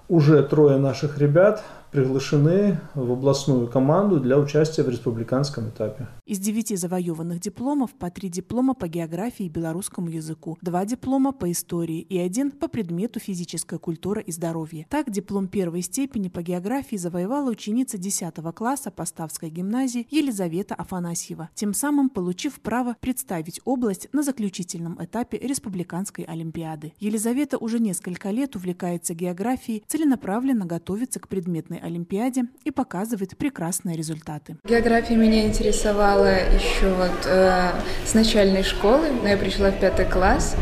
уже 0.08 0.42
трое 0.42 0.78
наших 0.78 1.18
ребят 1.18 1.62
приглашены 1.92 2.80
в 2.94 3.12
областную 3.12 3.68
команду 3.68 4.18
для 4.18 4.38
участия 4.38 4.82
в 4.82 4.88
республиканском 4.88 5.68
этапе. 5.68 6.08
Из 6.24 6.38
девяти 6.38 6.74
завоеванных 6.74 7.38
дипломов 7.38 7.90
по 7.92 8.10
три 8.10 8.30
диплома 8.30 8.74
по 8.74 8.88
географии 8.88 9.44
и 9.44 9.50
белорусскому 9.50 10.08
языку, 10.08 10.56
два 10.62 10.86
диплома 10.86 11.32
по 11.32 11.52
истории 11.52 12.00
и 12.00 12.18
один 12.18 12.50
по 12.50 12.68
предмету 12.68 13.20
физическая 13.20 13.78
культура 13.78 14.22
и 14.22 14.32
здоровье. 14.32 14.86
Так, 14.88 15.10
диплом 15.10 15.48
первой 15.48 15.82
степени 15.82 16.28
по 16.28 16.42
географии 16.42 16.96
завоевала 16.96 17.50
ученица 17.50 17.98
10 17.98 18.34
класса 18.54 18.90
Поставской 18.90 19.50
гимназии 19.50 20.06
Елизавета 20.10 20.74
Афанасьева, 20.74 21.50
тем 21.54 21.74
самым 21.74 22.08
получив 22.08 22.60
право 22.60 22.96
представить 23.00 23.60
область 23.66 24.08
на 24.12 24.22
заключительном 24.22 24.96
этапе 24.98 25.36
Республиканской 25.36 26.24
Олимпиады. 26.24 26.94
Елизавета 27.00 27.58
уже 27.58 27.78
несколько 27.78 28.30
лет 28.30 28.56
увлекается 28.56 29.12
географией, 29.12 29.84
целенаправленно 29.86 30.64
готовится 30.64 31.20
к 31.20 31.28
предметной 31.28 31.81
Олимпиаде 31.82 32.44
и 32.64 32.70
показывает 32.70 33.36
прекрасные 33.36 33.96
результаты. 33.96 34.56
География 34.64 35.16
меня 35.16 35.44
интересовала 35.44 36.32
еще 36.54 36.94
вот 36.94 37.26
э, 37.26 37.70
с 38.06 38.14
начальной 38.14 38.62
школы, 38.62 39.08
но 39.22 39.28
я 39.28 39.36
пришла 39.36 39.70
в 39.70 39.80
пятый 39.80 40.06
класс, 40.06 40.56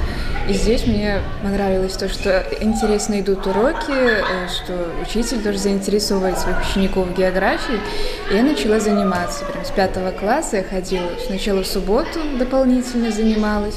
и 0.49 0.53
здесь 0.53 0.87
мне 0.87 1.21
понравилось 1.43 1.93
то, 1.93 2.09
что 2.09 2.45
интересно 2.61 3.21
идут 3.21 3.47
уроки, 3.47 3.93
э, 3.93 4.49
что 4.49 4.91
учитель 5.03 5.43
тоже 5.43 5.59
заинтересовывает 5.59 6.39
своих 6.39 6.61
учеников 6.69 7.09
в 7.09 7.17
географии, 7.17 7.79
и 8.31 8.35
я 8.35 8.43
начала 8.43 8.81
заниматься. 8.81 9.45
Прям 9.45 9.65
с 9.65 9.71
пятого 9.71 10.11
класса 10.13 10.57
я 10.57 10.65
ходила 10.65 11.11
сначала 11.27 11.63
в 11.63 11.67
субботу 11.67 12.21
дополнительно 12.39 13.11
занималась, 13.11 13.77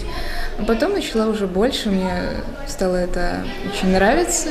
а 0.57 0.63
потом 0.63 0.93
начала 0.93 1.27
уже 1.27 1.47
больше, 1.47 1.89
мне 1.89 2.11
стало 2.67 2.95
это 2.95 3.45
очень 3.71 3.89
нравиться. 3.89 4.49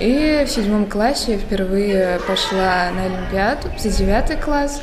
И 0.00 0.44
в 0.46 0.50
седьмом 0.50 0.86
классе 0.86 1.32
я 1.32 1.38
впервые 1.38 2.17
пошла 2.26 2.90
на 2.90 3.04
Олимпиаду 3.04 3.68
за 3.78 3.90
девятый 3.90 4.36
класс. 4.36 4.82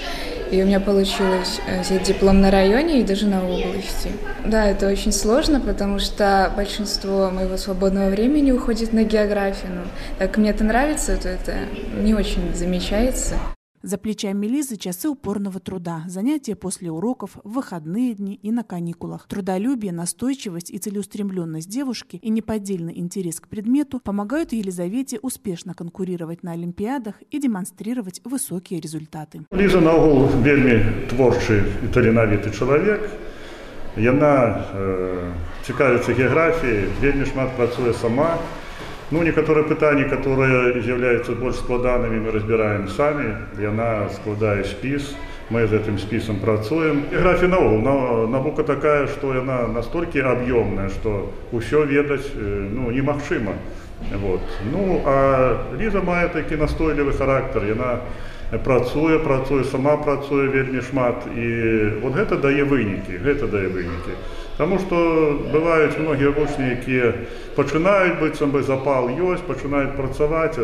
И 0.52 0.62
у 0.62 0.66
меня 0.66 0.80
получилось 0.80 1.60
э, 1.68 1.82
взять 1.82 2.04
диплом 2.04 2.40
на 2.40 2.52
районе 2.52 3.00
и 3.00 3.04
даже 3.04 3.26
на 3.26 3.44
области. 3.44 4.12
Да, 4.46 4.66
это 4.66 4.88
очень 4.88 5.12
сложно, 5.12 5.60
потому 5.60 5.98
что 5.98 6.52
большинство 6.56 7.32
моего 7.32 7.58
свободного 7.58 8.10
времени 8.10 8.52
уходит 8.52 8.94
на 8.94 9.04
географию. 9.04 9.72
Но 9.74 9.82
так 10.20 10.38
мне 10.38 10.52
это 10.52 10.64
нравится, 10.64 11.18
то 11.18 11.30
это 11.30 11.56
не 11.96 12.14
очень 12.14 12.54
замечается. 12.54 13.36
За 13.85 13.97
плечами 13.97 14.47
Лизы 14.47 14.77
часы 14.77 15.09
упорного 15.09 15.59
труда, 15.59 16.03
занятия 16.07 16.55
после 16.55 16.91
уроков, 16.91 17.39
в 17.43 17.55
выходные 17.55 18.13
дни 18.13 18.35
и 18.35 18.53
на 18.53 18.63
каникулах. 18.63 19.27
Трудолюбие, 19.27 19.91
настойчивость 19.91 20.71
и 20.71 20.77
целеустремленность 20.77 21.71
девушки 21.71 22.17
и 22.17 22.29
неподдельный 22.29 22.99
интерес 22.99 23.41
к 23.41 23.49
предмету 23.49 23.99
помогают 23.99 24.53
Елизавете 24.53 25.19
успешно 25.23 25.73
конкурировать 25.73 26.43
на 26.43 26.53
Олимпиадах 26.53 27.23
и 27.31 27.41
демонстрировать 27.41 28.21
высокие 28.23 28.81
результаты. 28.81 29.47
Лиза 29.51 29.81
наогул 29.81 30.29
вельмі 30.45 31.09
творчы 31.09 31.65
і 31.83 31.89
таленавіты 31.89 32.53
чалавек. 32.53 33.09
Яна 33.97 34.61
э, 34.75 35.33
цікавіцца 35.65 36.13
геаграфіяй, 36.13 36.85
вельмі 37.01 37.25
шмат 37.25 37.57
працуе 37.57 37.95
сама. 37.95 38.37
Ну, 39.11 39.23
некоторые 39.23 39.65
пытания, 39.65 40.09
которые 40.09 40.87
являются 40.87 41.33
больше 41.33 41.59
складанными, 41.59 42.21
мы 42.21 42.31
разбираем 42.31 42.89
сами. 42.89 43.37
Яна 43.59 44.09
складае 44.15 44.65
спіс, 44.65 45.17
мы 45.51 45.67
з 45.67 45.73
этим 45.73 45.99
спісам 45.99 46.37
працуем. 46.37 47.03
Геаграфія 47.11 47.49
наогул 47.49 48.29
навука 48.29 48.63
такая, 48.63 49.07
што 49.09 49.35
яна 49.35 49.67
настолькі 49.67 50.23
аб'ёмная, 50.23 50.89
што 50.89 51.33
ўсё 51.53 51.85
ведаць 51.87 52.31
ну, 52.37 52.91
немагчыма. 52.91 53.55
Вот. 54.15 54.41
Ну, 54.73 55.03
а 55.07 55.57
Ліза 55.81 56.01
має 56.01 56.29
такий 56.29 56.57
настойлівий 56.57 57.15
характер, 57.15 57.63
яна 57.67 57.99
працуе, 58.65 59.19
працуе, 59.19 59.65
сама 59.65 59.97
працуе 59.97 60.49
вельмі 60.49 60.83
шмат. 60.83 61.27
І 61.37 61.47
от 62.03 62.13
гэта 62.19 62.37
дае 62.37 62.65
вынікі, 62.65 63.23
гэта 63.23 63.47
дае 63.47 63.69
вынікі. 63.71 64.19
Таму 64.61 64.77
што 64.77 64.97
бываюць 65.49 65.97
многія 65.97 66.31
вучні, 66.37 66.77
якія 66.77 67.15
пачынаюць 67.57 68.21
быццам 68.21 68.53
бы 68.53 68.61
запал 68.61 69.09
ёсць, 69.09 69.41
пачынаюць 69.49 69.97
працаваць, 69.97 70.61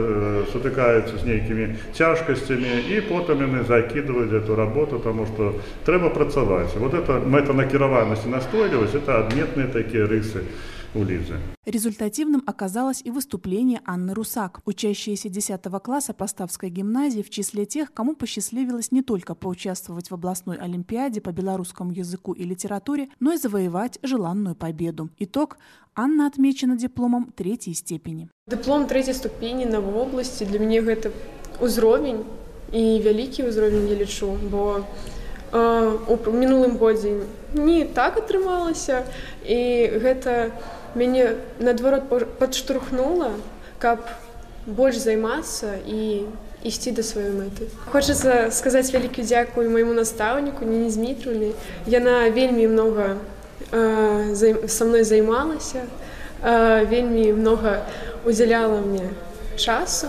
сутыкаюцца 0.53 1.17
з 1.17 1.25
нейкімі 1.25 1.69
цяжкасцямі 1.97 2.93
і 2.93 3.01
потым 3.09 3.41
яны 3.49 3.65
закідваюць 3.65 4.37
эту 4.37 4.53
работу, 4.53 5.01
таму 5.01 5.25
што 5.25 5.57
трэба 5.89 6.13
працаваць. 6.13 6.77
Вот 6.77 6.93
это 6.93 7.25
мэтанакіраванасць 7.25 8.29
і 8.29 8.37
настойлівасць 8.37 9.01
это 9.01 9.25
адметныя 9.25 9.73
такія 9.73 10.05
рысы 10.05 10.45
у 10.94 11.04
Лизы. 11.04 11.40
Результативным 11.66 12.44
оказалось 12.46 13.02
и 13.04 13.12
выступление 13.12 13.82
Анны 13.86 14.14
Русак, 14.14 14.62
учащейся 14.66 15.30
10 15.30 15.62
класса 15.84 16.14
Поставской 16.14 16.70
гимназии 16.70 17.22
в 17.22 17.30
числе 17.30 17.66
тех, 17.66 17.94
кому 17.94 18.16
посчастливилось 18.16 18.92
не 18.92 19.02
только 19.02 19.36
поучаствовать 19.36 20.12
в 20.12 20.14
областной 20.14 20.58
олимпиаде 20.58 21.22
по 21.22 21.32
белорусскому 21.32 21.92
языку 21.92 22.34
и 22.34 22.44
литературе, 22.44 23.10
но 23.20 23.34
и 23.34 23.38
завоевать 23.38 24.00
желанную 24.04 24.56
победу. 24.56 25.10
Итог– 25.20 25.58
Анна 25.96 26.28
отмечена 26.28 26.78
дипломом 26.78 27.34
третьей 27.36 27.74
степени. 27.74 28.30
Диплом 28.48 28.88
третьей 28.88 29.14
ступени 29.14 29.66
на 29.66 29.80
области 29.80 30.46
для 30.46 30.60
меня 30.60 30.82
это 30.90 31.12
узровень 31.60 32.24
и 32.72 33.00
великий 33.00 33.44
узровень 33.44 33.90
я 33.90 33.96
лечу, 33.96 34.38
бо 34.50 34.86
э, 35.52 35.98
у 36.08 36.32
минулым 36.32 36.78
годзе 36.78 37.26
не 37.54 37.84
так 37.84 38.18
атрымалася 38.18 39.04
і 39.44 39.60
гэта 40.00 40.52
мяне 40.96 41.36
наадварот 41.60 42.38
падштурхнула, 42.40 43.32
каб 43.80 44.06
больш 44.66 44.98
займацца 45.02 45.78
і 45.86 46.28
ісці 46.64 46.94
да 46.94 47.02
сваёй 47.02 47.34
мэты. 47.34 47.68
Хочацца 47.90 48.52
сказаць 48.54 48.94
вялікі 48.94 49.26
дзякуй 49.26 49.70
майму 49.70 49.94
настаўніку 49.98 50.66
Ніні 50.66 50.90
Змітрулі. 50.90 51.54
Яна 51.88 52.30
вельмі 52.30 52.68
многа 52.68 53.18
э, 53.72 54.68
са 54.68 54.86
мной 54.86 55.04
займалася, 55.04 55.86
э, 56.44 56.86
вельмі 56.86 57.34
многа 57.34 57.82
удзяляла 58.26 58.82
мне 58.82 59.10
часу. 59.58 60.08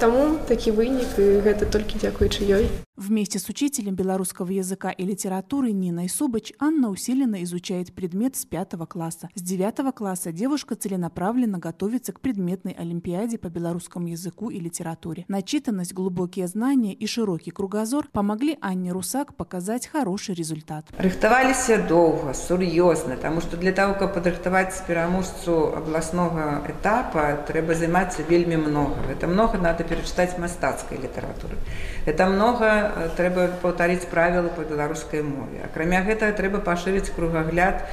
Таму 0.00 0.36
такі 0.48 0.76
вынік 0.76 1.16
і 1.16 1.40
гэта 1.40 1.64
толькі 1.64 1.96
дзякуючы 1.96 2.44
ёй. 2.44 2.68
Вместе 2.96 3.38
с 3.38 3.48
учителем 3.50 3.94
белорусского 3.94 4.50
языка 4.50 4.90
и 4.90 5.04
литературы 5.04 5.72
Ниной 5.72 6.08
Субач 6.08 6.52
Анна 6.58 6.88
усиленно 6.88 7.42
изучает 7.44 7.94
предмет 7.94 8.36
с 8.36 8.46
пятого 8.46 8.86
класса. 8.86 9.28
С 9.34 9.42
девятого 9.42 9.92
класса 9.92 10.32
девушка 10.32 10.76
целенаправленно 10.76 11.58
готовится 11.58 12.14
к 12.14 12.20
предметной 12.20 12.72
олимпиаде 12.72 13.36
по 13.36 13.48
белорусскому 13.48 14.08
языку 14.08 14.48
и 14.48 14.58
литературе. 14.58 15.26
Начитанность, 15.28 15.92
глубокие 15.92 16.46
знания 16.46 16.94
и 16.94 17.06
широкий 17.06 17.50
кругозор 17.50 18.08
помогли 18.12 18.56
Анне 18.62 18.92
Русак 18.92 19.34
показать 19.34 19.86
хороший 19.86 20.34
результат. 20.34 20.86
Рыхтовались 20.96 21.70
долго, 21.86 22.32
серьезно, 22.32 23.16
потому 23.16 23.42
что 23.42 23.58
для 23.58 23.72
того, 23.72 23.94
как 23.94 24.14
подрыхтовать 24.14 24.72
переможцу 24.86 25.74
областного 25.74 26.66
этапа, 26.66 27.44
треба 27.46 27.74
заниматься 27.74 28.22
вельми 28.22 28.56
много. 28.56 28.96
Это 29.10 29.26
много 29.26 29.58
надо 29.58 29.84
перечитать 29.91 30.37
мастацкой 30.37 30.97
литературы. 30.97 31.57
Это 32.05 32.25
много 32.27 33.11
трэба 33.17 33.49
паўтарыць 33.61 34.07
правілы 34.07 34.47
па 34.55 34.63
беларускай 34.63 35.19
мове. 35.21 35.59
Акрамя 35.67 35.99
гэтага 36.07 36.31
трэба 36.31 36.63
пашырыць 36.63 37.11
кругагляд 37.11 37.83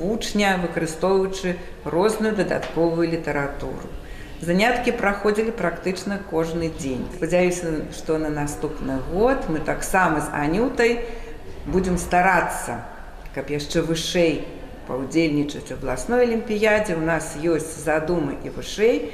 вучня, 0.00 0.56
выкарыстоўваючы 0.64 1.60
розную 1.84 2.32
дадатковую 2.32 3.04
літаратуру. 3.12 3.92
Заняткі 4.40 4.96
праходзілі 4.96 5.52
практычна 5.52 6.16
кожны 6.30 6.72
дзень. 6.72 7.04
Спадзяюся, 7.14 7.92
што 7.92 8.16
на 8.16 8.32
наступны 8.32 8.96
год 9.12 9.44
мы 9.52 9.60
таксама 9.60 10.24
з 10.24 10.32
анютай 10.32 11.04
будзем 11.66 11.98
старацца, 12.00 12.80
каб 13.36 13.52
яшчэ 13.52 13.84
вышэй 13.84 14.42
паўдзельнічаць 14.88 15.68
у 15.70 15.76
абласной 15.76 16.24
алімпіядзе. 16.24 16.96
У 16.96 17.04
нас 17.04 17.36
ёсць 17.38 17.76
задумы 17.84 18.40
і 18.42 18.50
вышэй. 18.56 19.12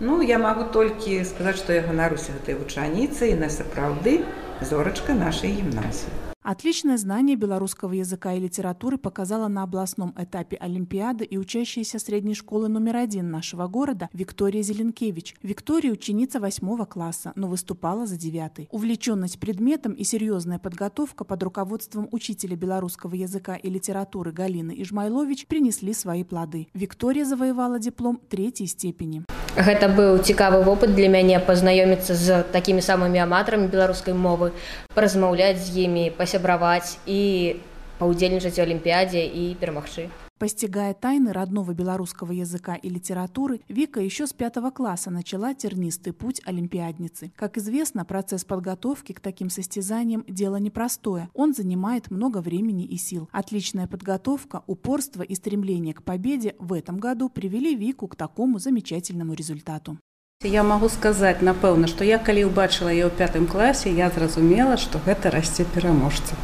Ну 0.00 0.22
я 0.22 0.38
магу 0.38 0.70
толькі 0.72 1.24
сказаць, 1.24 1.58
што 1.58 1.72
я 1.72 1.82
ганаруся 1.82 2.30
гэтай 2.30 2.54
вучаніцай 2.54 3.34
на 3.34 3.50
сапраўды 3.50 4.22
зорочка 4.62 5.14
нашей 5.14 5.52
гимназии. 5.52 6.28
Отличное 6.48 6.96
знание 6.96 7.36
белорусского 7.36 7.92
языка 7.92 8.32
и 8.32 8.40
литературы 8.40 8.96
показала 8.96 9.48
на 9.48 9.64
областном 9.64 10.14
этапе 10.16 10.56
Олимпиады 10.56 11.26
и 11.26 11.36
учащаяся 11.36 11.98
средней 11.98 12.34
школы 12.34 12.68
номер 12.68 12.96
один 12.96 13.30
нашего 13.30 13.66
города 13.66 14.08
Виктория 14.14 14.62
Зеленкевич. 14.62 15.34
Виктория – 15.42 15.92
ученица 15.92 16.40
восьмого 16.40 16.86
класса, 16.86 17.32
но 17.34 17.48
выступала 17.48 18.06
за 18.06 18.16
девятый. 18.16 18.66
Увлеченность 18.70 19.38
предметом 19.38 19.92
и 19.92 20.04
серьезная 20.04 20.58
подготовка 20.58 21.24
под 21.24 21.42
руководством 21.42 22.08
учителя 22.12 22.56
белорусского 22.56 23.14
языка 23.14 23.56
и 23.56 23.68
литературы 23.68 24.32
Галины 24.32 24.74
Ижмайлович 24.80 25.48
принесли 25.48 25.92
свои 25.92 26.24
плоды. 26.24 26.68
Виктория 26.72 27.26
завоевала 27.26 27.78
диплом 27.78 28.22
третьей 28.30 28.68
степени. 28.68 29.24
Гэта 29.53 29.85
быў 29.85 30.17
цікавы 30.25 30.63
вопыт 30.65 30.95
для 30.97 31.05
мяне 31.13 31.37
пазнаёміцца 31.37 32.15
з 32.17 32.41
такімі 32.49 32.81
самымі 32.81 33.21
аматарамі 33.21 33.69
беларускай 33.69 34.17
мовы, 34.17 34.49
паразмаўляць 34.97 35.61
з 35.61 35.85
імі, 35.85 36.09
пасябраваць 36.17 36.97
і 37.05 37.61
паўдзельнічаць 38.01 38.57
у 38.57 38.65
алімпіядзе 38.65 39.21
і 39.21 39.53
перамагчы. 39.61 40.09
Постигая 40.42 40.94
тайны 40.94 41.32
родного 41.32 41.72
белорусского 41.72 42.32
языка 42.32 42.74
и 42.76 42.88
литературы, 42.88 43.60
Вика 43.68 44.00
еще 44.00 44.26
с 44.26 44.32
пятого 44.32 44.70
класса 44.70 45.10
начала 45.10 45.54
тернистый 45.54 46.12
путь 46.12 46.40
олимпиадницы. 46.44 47.32
Как 47.36 47.58
известно, 47.58 48.04
процесс 48.04 48.44
подготовки 48.44 49.12
к 49.12 49.20
таким 49.20 49.50
состязаниям – 49.50 50.28
дело 50.28 50.56
непростое. 50.56 51.28
Он 51.34 51.54
занимает 51.54 52.10
много 52.10 52.38
времени 52.38 52.84
и 52.84 52.96
сил. 52.96 53.28
Отличная 53.32 53.88
подготовка, 53.88 54.62
упорство 54.66 55.22
и 55.22 55.34
стремление 55.34 55.94
к 55.94 56.02
победе 56.04 56.54
в 56.58 56.72
этом 56.72 56.98
году 56.98 57.28
привели 57.28 57.74
Вику 57.74 58.06
к 58.06 58.16
такому 58.16 58.58
замечательному 58.58 59.34
результату. 59.34 59.98
Я 60.44 60.62
могу 60.62 60.88
сказать, 60.88 61.42
напэўна, 61.42 61.88
что 61.88 62.04
я 62.04 62.16
калі 62.22 62.46
ўбачыла 62.46 62.94
яе 62.94 63.10
ў 63.10 63.12
пятым 63.18 63.50
класе, 63.50 63.90
я 63.90 64.06
зразумела, 64.06 64.78
што 64.78 65.02
гэта 65.02 65.34
расце 65.34 65.66
пераможца. 65.66 66.38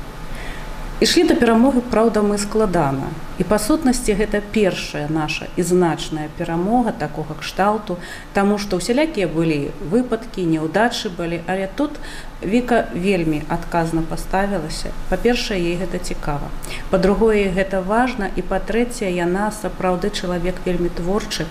Ішлі 0.99 1.23
да 1.23 1.35
перамоги, 1.35 1.79
праўда, 1.79 2.19
мы 2.19 2.37
складана. 2.37 3.07
І 3.39 3.43
па 3.47 3.55
сутнасці 3.55 4.19
гэта 4.19 4.41
першая 4.43 5.07
наша 5.07 5.45
і 5.55 5.63
значная 5.63 6.27
перамога 6.35 6.91
такога 6.91 7.39
кшталту, 7.39 7.95
таму 8.35 8.57
што 8.59 8.75
ўсялякія 8.83 9.29
былі 9.31 9.71
выпадкі, 9.79 10.43
няўдачы 10.43 11.07
былі, 11.15 11.39
але 11.47 11.69
тут 11.71 11.95
Віка 12.43 12.91
вельмі 12.91 13.39
адказна 13.47 14.03
паставілася. 14.03 14.91
Па-першае, 15.07 15.59
ей 15.71 15.79
гэта 15.79 16.03
цікава. 16.03 16.51
Па-другое, 16.91 17.47
гэта 17.47 17.79
важна 17.79 18.27
і 18.35 18.43
па-трэцяе, 18.43 19.15
яна 19.15 19.55
сапраўды 19.55 20.11
чалавек 20.11 20.59
вельмі 20.67 20.91
творчы. 20.91 21.47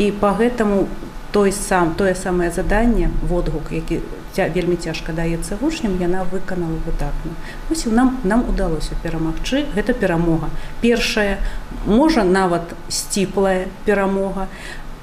І 0.00 0.08
па 0.08 0.32
гэтаму 0.32 0.88
той 1.36 1.52
сам 1.52 1.94
тое 1.94 2.14
самае 2.14 2.50
заданне 2.50 3.10
водгук 3.28 3.68
які 3.70 4.00
ця, 4.32 4.48
вельмі 4.48 4.76
цяжка 4.76 5.12
даецца 5.12 5.58
вучням 5.60 5.98
яна 6.00 6.24
выканала 6.32 6.80
выдатна 6.86 7.36
ось 7.68 7.84
нам 7.84 8.16
нам 8.24 8.48
удалося 8.48 8.96
перамагчы. 9.02 9.66
Гэта 9.76 9.92
перамога. 9.92 10.48
Першая 10.80 11.36
можа 11.84 12.24
нават 12.24 12.72
сціплая 12.88 13.68
перамога 13.84 14.48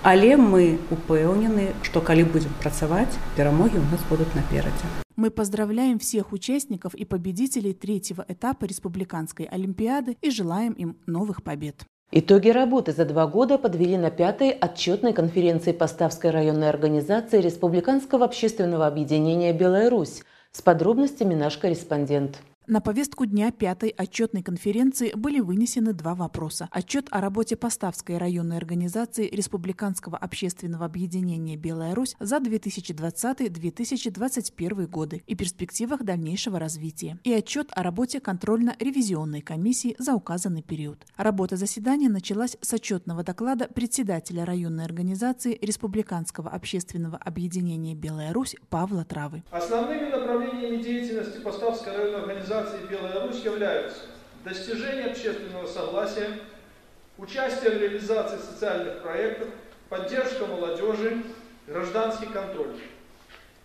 але 0.02 0.34
мы 0.42 0.82
упэўнены 0.90 1.70
што 1.86 2.02
калі 2.02 2.26
будзем 2.26 2.58
працаваць 2.66 3.14
перамогі 3.38 3.78
у 3.78 3.88
нас 3.94 4.02
будуць 4.10 4.34
наперадзе. 4.34 4.90
Мы 5.16 5.30
поздравляем 5.30 6.00
всех 6.00 6.34
участников 6.34 6.96
и 6.96 7.06
победителей 7.06 7.74
третьего 7.74 8.26
этапа 8.28 8.66
Республиканской 8.66 9.46
Олимпиады 9.46 10.18
и 10.20 10.32
желаем 10.32 10.74
им 10.74 10.98
новых 11.06 11.44
побед. 11.44 11.86
Итоги 12.16 12.50
работы 12.50 12.92
за 12.92 13.06
два 13.06 13.26
года 13.26 13.58
подвели 13.58 13.98
на 13.98 14.12
пятой 14.12 14.52
отчетной 14.52 15.14
конференции 15.14 15.72
Поставской 15.72 16.30
районной 16.30 16.70
организации 16.70 17.42
Республиканского 17.42 18.26
общественного 18.26 18.86
объединения 18.86 19.52
«Белая 19.52 19.90
Русь». 19.90 20.22
С 20.52 20.62
подробностями 20.62 21.34
наш 21.34 21.58
корреспондент. 21.58 22.38
На 22.66 22.80
повестку 22.80 23.26
дня 23.26 23.52
пятой 23.52 23.90
отчетной 23.90 24.42
конференции 24.42 25.12
были 25.14 25.42
вынесены 25.42 25.92
два 25.92 26.16
вопроса. 26.16 26.70
Отчет 26.72 27.08
о 27.12 27.20
работе 27.20 27.58
Поставской 27.58 28.18
районной 28.18 28.56
организации 28.56 29.28
Республиканского 29.28 30.18
общественного 30.18 30.86
объединения 30.86 31.58
«Белая 31.58 31.94
Русь» 31.94 32.16
за 32.22 32.38
2020-2021 32.38 34.88
годы 34.88 35.24
и 35.28 35.36
перспективах 35.36 36.04
дальнейшего 36.04 36.58
развития. 36.58 37.20
И 37.26 37.34
отчет 37.34 37.68
о 37.74 37.84
работе 37.84 38.22
контрольно-ревизионной 38.22 39.42
комиссии 39.42 39.98
за 40.00 40.14
указанный 40.14 40.64
период. 40.64 41.06
Работа 41.18 41.58
заседания 41.58 42.08
началась 42.08 42.56
с 42.62 42.74
отчетного 42.74 43.24
доклада 43.24 43.68
председателя 43.68 44.46
районной 44.46 44.86
организации 44.86 45.60
Республиканского 45.62 46.50
общественного 46.50 47.18
объединения 47.18 47.94
«Белая 47.94 48.32
Русь» 48.32 48.56
Павла 48.70 49.04
Травы. 49.04 49.44
Основными 49.52 50.10
направлениями 50.10 50.82
деятельности 50.82 51.40
Поставской 51.40 51.98
районной 51.98 52.22
организации 52.22 52.53
организации 52.54 52.88
«Белая 52.90 53.26
Русь» 53.26 53.44
являются 53.44 54.00
достижение 54.44 55.08
общественного 55.08 55.68
согласия, 55.68 56.40
участие 57.18 57.72
в 57.72 57.82
реализации 57.82 58.38
социальных 58.38 59.02
проектов, 59.02 59.48
поддержка 59.90 60.46
молодежи, 60.46 61.24
гражданский 61.68 62.28
контроль. 62.28 62.76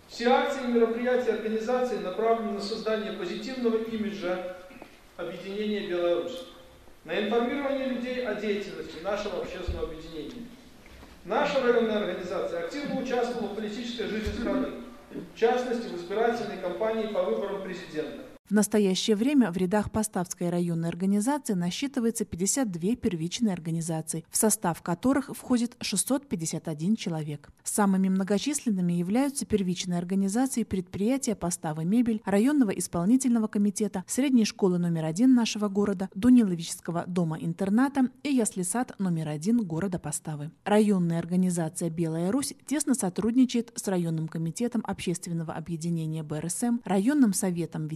Все 0.09 0.29
акции 0.29 0.65
и 0.65 0.69
мероприятия 0.69 1.33
организации 1.33 1.99
направлены 1.99 2.53
на 2.53 2.61
создание 2.61 3.13
позитивного 3.13 3.83
имиджа 3.85 4.57
объединения 5.17 5.87
Беларусь, 5.87 6.47
на 7.05 7.21
информирование 7.21 7.89
людей 7.89 8.27
о 8.27 8.35
деятельности 8.35 9.03
нашего 9.03 9.43
общественного 9.43 9.89
объединения. 9.89 10.47
Наша 11.25 11.61
районная 11.61 11.99
организация 11.99 12.61
активно 12.61 13.03
участвовала 13.03 13.49
в 13.49 13.57
политической 13.57 14.07
жизни 14.07 14.33
страны, 14.33 14.69
в 15.11 15.39
частности 15.39 15.89
в 15.89 15.97
избирательной 15.97 16.59
кампании 16.59 17.09
по 17.09 17.23
выборам 17.23 17.63
президента. 17.63 18.28
В 18.49 18.53
настоящее 18.53 19.15
время 19.15 19.53
в 19.53 19.59
рядах 19.59 19.93
Поставской 19.93 20.49
районной 20.49 20.89
организации 20.89 21.53
насчитывается 21.53 22.25
52 22.25 22.97
первичные 22.97 23.53
организации, 23.53 24.25
в 24.31 24.39
состав 24.39 24.81
которых 24.81 25.37
входит 25.37 25.77
651 25.83 26.97
человек. 26.97 27.51
Самыми 27.63 28.09
многочисленными 28.09 28.95
являются 28.95 29.45
первичные 29.45 29.99
организации 29.99 30.63
предприятия 30.63 31.35
«Поставы 31.35 31.85
мебель», 31.85 32.23
районного 32.25 32.71
исполнительного 32.71 33.49
комитета, 33.49 34.03
средней 34.07 34.47
школы 34.47 34.79
номер 34.79 35.05
один 35.05 35.35
нашего 35.35 35.69
города, 35.69 36.09
Дуниловического 36.15 37.05
дома-интерната 37.07 38.09
и 38.23 38.31
ясли-сад 38.31 38.95
номер 38.99 39.29
один 39.29 39.59
города 39.59 39.99
Поставы. 39.99 40.53
Районная 40.65 41.19
организация 41.19 41.91
«Белая 41.91 42.33
Русь» 42.33 42.55
тесно 42.65 42.95
сотрудничает 42.95 43.73
с 43.75 43.87
районным 43.89 44.27
комитетом 44.27 44.81
общественного 44.87 45.53
объединения 45.53 46.23
БРСМ, 46.23 46.79
районным 46.87 47.35
советом 47.35 47.89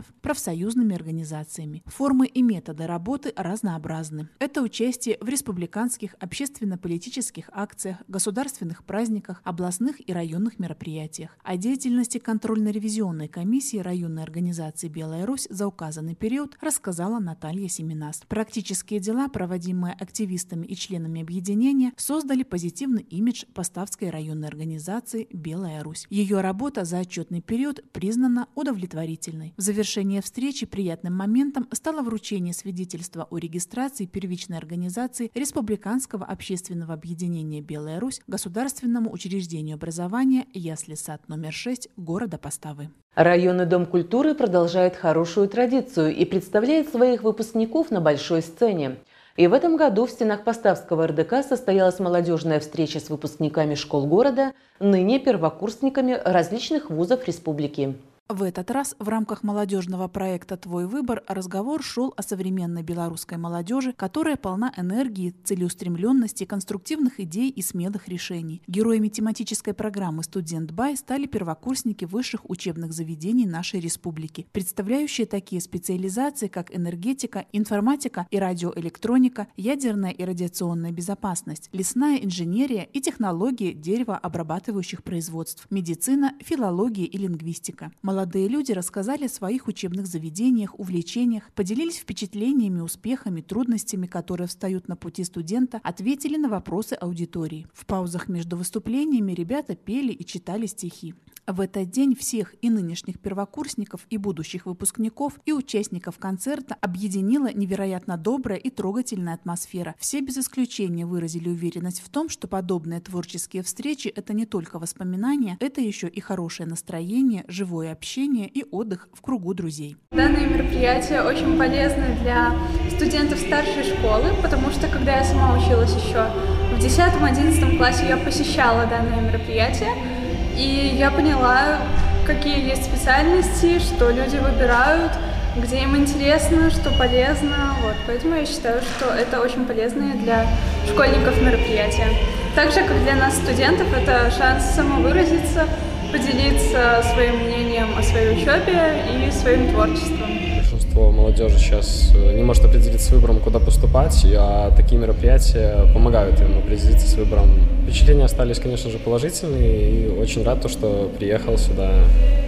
ветеранов, 0.00 0.04
профсоюзными 0.20 0.94
организациями. 0.94 1.82
Формы 1.86 2.26
и 2.26 2.42
методы 2.42 2.86
работы 2.86 3.32
разнообразны. 3.36 4.28
Это 4.38 4.62
участие 4.62 5.18
в 5.20 5.28
республиканских 5.28 6.14
общественно-политических 6.20 7.50
акциях, 7.52 7.98
государственных 8.08 8.84
праздниках, 8.84 9.40
областных 9.44 9.96
и 10.06 10.12
районных 10.12 10.58
мероприятиях. 10.58 11.36
О 11.42 11.56
деятельности 11.56 12.18
контрольно-ревизионной 12.18 13.28
комиссии 13.28 13.78
районной 13.78 14.22
организации 14.22 14.88
«Белая 14.88 15.26
Русь» 15.26 15.46
за 15.50 15.66
указанный 15.66 16.14
период 16.14 16.56
рассказала 16.60 17.18
Наталья 17.18 17.68
Семенас. 17.68 18.22
Практические 18.28 19.00
дела, 19.00 19.28
проводимые 19.28 19.94
активистами 19.94 20.66
и 20.66 20.76
членами 20.76 21.22
объединения, 21.22 21.92
создали 21.96 22.42
позитивный 22.42 23.02
имидж 23.02 23.44
Поставской 23.54 24.10
районной 24.10 24.48
организации 24.48 25.28
«Белая 25.32 25.82
Русь». 25.82 26.06
Ее 26.10 26.40
работа 26.40 26.84
за 26.84 27.00
отчетный 27.00 27.40
период 27.40 27.80
признана 27.92 28.48
удовлетворительной. 28.54 29.54
В 29.56 29.62
завершении 29.62 29.89
завершение 29.90 30.22
встречи 30.22 30.66
приятным 30.66 31.16
моментом 31.16 31.66
стало 31.72 32.02
вручение 32.02 32.54
свидетельства 32.54 33.26
о 33.28 33.38
регистрации 33.38 34.06
первичной 34.06 34.56
организации 34.56 35.32
Республиканского 35.34 36.24
общественного 36.24 36.94
объединения 36.94 37.60
«Белая 37.60 37.98
Русь» 37.98 38.20
государственному 38.28 39.10
учреждению 39.10 39.74
образования 39.74 40.46
«Ясли 40.54 40.94
сад 40.94 41.22
номер 41.26 41.50
6» 41.50 41.90
города 41.96 42.38
Поставы. 42.38 42.90
Районный 43.16 43.66
дом 43.66 43.84
культуры 43.84 44.36
продолжает 44.36 44.94
хорошую 44.94 45.48
традицию 45.48 46.14
и 46.14 46.24
представляет 46.24 46.88
своих 46.90 47.24
выпускников 47.24 47.90
на 47.90 48.00
большой 48.00 48.42
сцене. 48.42 48.98
И 49.36 49.48
в 49.48 49.52
этом 49.52 49.76
году 49.76 50.06
в 50.06 50.10
стенах 50.10 50.44
Поставского 50.44 51.08
РДК 51.08 51.42
состоялась 51.42 51.98
молодежная 51.98 52.60
встреча 52.60 53.00
с 53.00 53.10
выпускниками 53.10 53.74
школ 53.74 54.06
города, 54.06 54.52
ныне 54.78 55.18
первокурсниками 55.18 56.12
различных 56.24 56.90
вузов 56.90 57.26
республики. 57.26 57.96
В 58.30 58.44
этот 58.44 58.70
раз 58.70 58.94
в 59.00 59.08
рамках 59.08 59.42
молодежного 59.42 60.06
проекта 60.06 60.56
«Твой 60.56 60.86
выбор» 60.86 61.24
разговор 61.26 61.82
шел 61.82 62.14
о 62.16 62.22
современной 62.22 62.84
белорусской 62.84 63.38
молодежи, 63.38 63.92
которая 63.92 64.36
полна 64.36 64.72
энергии, 64.76 65.34
целеустремленности, 65.42 66.44
конструктивных 66.44 67.18
идей 67.18 67.50
и 67.50 67.60
смелых 67.60 68.06
решений. 68.06 68.62
Героями 68.68 69.08
тематической 69.08 69.74
программы 69.74 70.22
«Студент 70.22 70.70
Бай» 70.70 70.96
стали 70.96 71.26
первокурсники 71.26 72.04
высших 72.04 72.48
учебных 72.48 72.92
заведений 72.92 73.46
нашей 73.46 73.80
республики, 73.80 74.46
представляющие 74.52 75.26
такие 75.26 75.60
специализации, 75.60 76.46
как 76.46 76.72
энергетика, 76.72 77.46
информатика 77.52 78.28
и 78.30 78.38
радиоэлектроника, 78.38 79.48
ядерная 79.56 80.12
и 80.12 80.22
радиационная 80.24 80.92
безопасность, 80.92 81.68
лесная 81.72 82.18
инженерия 82.18 82.84
и 82.84 83.00
технологии 83.00 83.72
деревообрабатывающих 83.72 85.02
производств, 85.02 85.66
медицина, 85.68 86.34
филология 86.38 87.06
и 87.06 87.18
лингвистика. 87.18 87.90
Молодые 88.20 88.48
люди 88.48 88.72
рассказали 88.72 89.24
о 89.24 89.28
своих 89.30 89.66
учебных 89.66 90.06
заведениях, 90.06 90.78
увлечениях, 90.78 91.50
поделились 91.54 91.96
впечатлениями, 91.96 92.80
успехами, 92.80 93.40
трудностями, 93.40 94.06
которые 94.06 94.46
встают 94.46 94.88
на 94.88 94.96
пути 94.96 95.24
студента, 95.24 95.80
ответили 95.82 96.36
на 96.36 96.50
вопросы 96.50 96.92
аудитории. 97.00 97.66
В 97.72 97.86
паузах 97.86 98.28
между 98.28 98.58
выступлениями 98.58 99.32
ребята 99.32 99.74
пели 99.74 100.12
и 100.12 100.22
читали 100.26 100.66
стихи. 100.66 101.14
В 101.52 101.60
этот 101.60 101.90
день 101.90 102.14
всех 102.14 102.54
и 102.62 102.70
нынешних 102.70 103.18
первокурсников, 103.18 104.06
и 104.08 104.18
будущих 104.18 104.66
выпускников, 104.66 105.32
и 105.46 105.52
участников 105.52 106.16
концерта 106.18 106.76
объединила 106.80 107.52
невероятно 107.52 108.16
добрая 108.16 108.56
и 108.56 108.70
трогательная 108.70 109.34
атмосфера. 109.34 109.96
Все 109.98 110.20
без 110.20 110.38
исключения 110.38 111.04
выразили 111.04 111.48
уверенность 111.48 112.02
в 112.02 112.08
том, 112.08 112.28
что 112.28 112.46
подобные 112.46 113.00
творческие 113.00 113.64
встречи– 113.64 114.06
это 114.14 114.32
не 114.32 114.46
только 114.46 114.78
воспоминания, 114.78 115.56
это 115.58 115.80
еще 115.80 116.06
и 116.06 116.20
хорошее 116.20 116.68
настроение, 116.68 117.44
живое 117.48 117.90
общение 117.90 118.46
и 118.46 118.64
отдых 118.70 119.08
в 119.12 119.20
кругу 119.20 119.52
друзей. 119.52 119.96
Данное 120.12 120.48
мероприятие 120.48 121.22
очень 121.22 121.58
полезно 121.58 122.16
для 122.22 122.54
студентов 122.94 123.40
старшей 123.40 123.82
школы, 123.82 124.30
потому 124.40 124.70
что 124.70 124.86
когда 124.86 125.16
я 125.16 125.24
сама 125.24 125.58
училась 125.58 125.96
еще 125.96 126.30
в 126.72 126.78
10-11 126.78 127.76
классе, 127.76 128.06
я 128.06 128.16
посещала 128.18 128.86
данное 128.86 129.20
мероприятие, 129.20 130.19
и 130.56 130.96
я 130.98 131.10
поняла, 131.10 131.78
какие 132.26 132.68
есть 132.68 132.84
специальности, 132.84 133.78
что 133.78 134.10
люди 134.10 134.36
выбирают, 134.36 135.12
где 135.56 135.82
им 135.82 135.96
интересно, 135.96 136.70
что 136.70 136.90
полезно. 136.90 137.74
Вот. 137.82 137.94
Поэтому 138.06 138.36
я 138.36 138.46
считаю, 138.46 138.80
что 138.82 139.12
это 139.14 139.40
очень 139.40 139.64
полезное 139.64 140.14
для 140.14 140.46
школьников 140.86 141.40
мероприятие. 141.40 142.08
Так 142.54 142.72
же, 142.72 142.80
как 142.82 143.02
для 143.02 143.16
нас, 143.16 143.36
студентов, 143.36 143.86
это 143.96 144.30
шанс 144.30 144.64
самовыразиться, 144.64 145.66
поделиться 146.12 147.02
своим 147.12 147.36
мнением 147.44 147.98
о 147.98 148.02
своей 148.02 148.36
учебе 148.36 149.26
и 149.26 149.30
своим 149.30 149.70
творчеством 149.70 150.50
большинство 150.90 151.10
молодежи 151.12 151.58
сейчас 151.58 152.12
э, 152.14 152.34
не 152.34 152.42
может 152.42 152.64
определиться 152.64 153.08
с 153.08 153.10
выбором, 153.12 153.38
куда 153.38 153.58
поступать, 153.58 154.26
а 154.36 154.70
такие 154.76 155.00
мероприятия 155.00 155.86
помогают 155.94 156.40
им 156.40 156.58
определиться 156.58 157.06
с 157.08 157.14
выбором. 157.14 157.48
Впечатления 157.82 158.24
остались, 158.24 158.58
конечно 158.58 158.90
же, 158.90 158.98
положительные, 158.98 160.06
и 160.06 160.08
очень 160.08 160.42
рад, 160.42 160.60
то, 160.60 160.68
что 160.68 161.10
приехал 161.18 161.58
сюда 161.58 162.04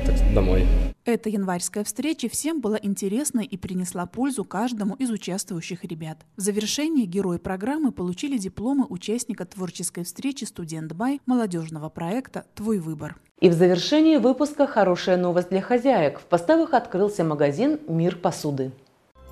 так, 0.07 0.17
домой. 0.35 0.67
Эта 1.05 1.29
январская 1.29 1.83
встреча 1.83 2.29
всем 2.29 2.61
была 2.61 2.79
интересна 2.81 3.41
и 3.41 3.57
принесла 3.57 4.07
пользу 4.07 4.45
каждому 4.45 4.95
из 4.95 5.11
участвующих 5.11 5.83
ребят. 5.83 6.19
В 6.37 6.41
завершении 6.41 7.07
герои 7.07 7.39
программы 7.39 7.91
получили 7.91 8.39
дипломы 8.39 8.87
участника 8.89 9.45
творческой 9.45 10.05
встречи 10.05 10.45
«Студент 10.45 10.93
Бай» 10.93 11.21
молодежного 11.27 11.89
проекта 11.89 12.45
«Твой 12.55 12.79
выбор». 12.79 13.17
И 13.41 13.49
в 13.49 13.53
завершении 13.53 14.19
выпуска 14.19 14.69
хорошая 14.69 15.17
новость 15.17 15.49
для 15.49 15.61
хозяек. 15.61 16.21
В 16.21 16.25
поставах 16.27 16.73
открылся 16.73 17.25
магазин 17.25 17.81
«Мир 17.89 18.15
посуды». 18.15 18.71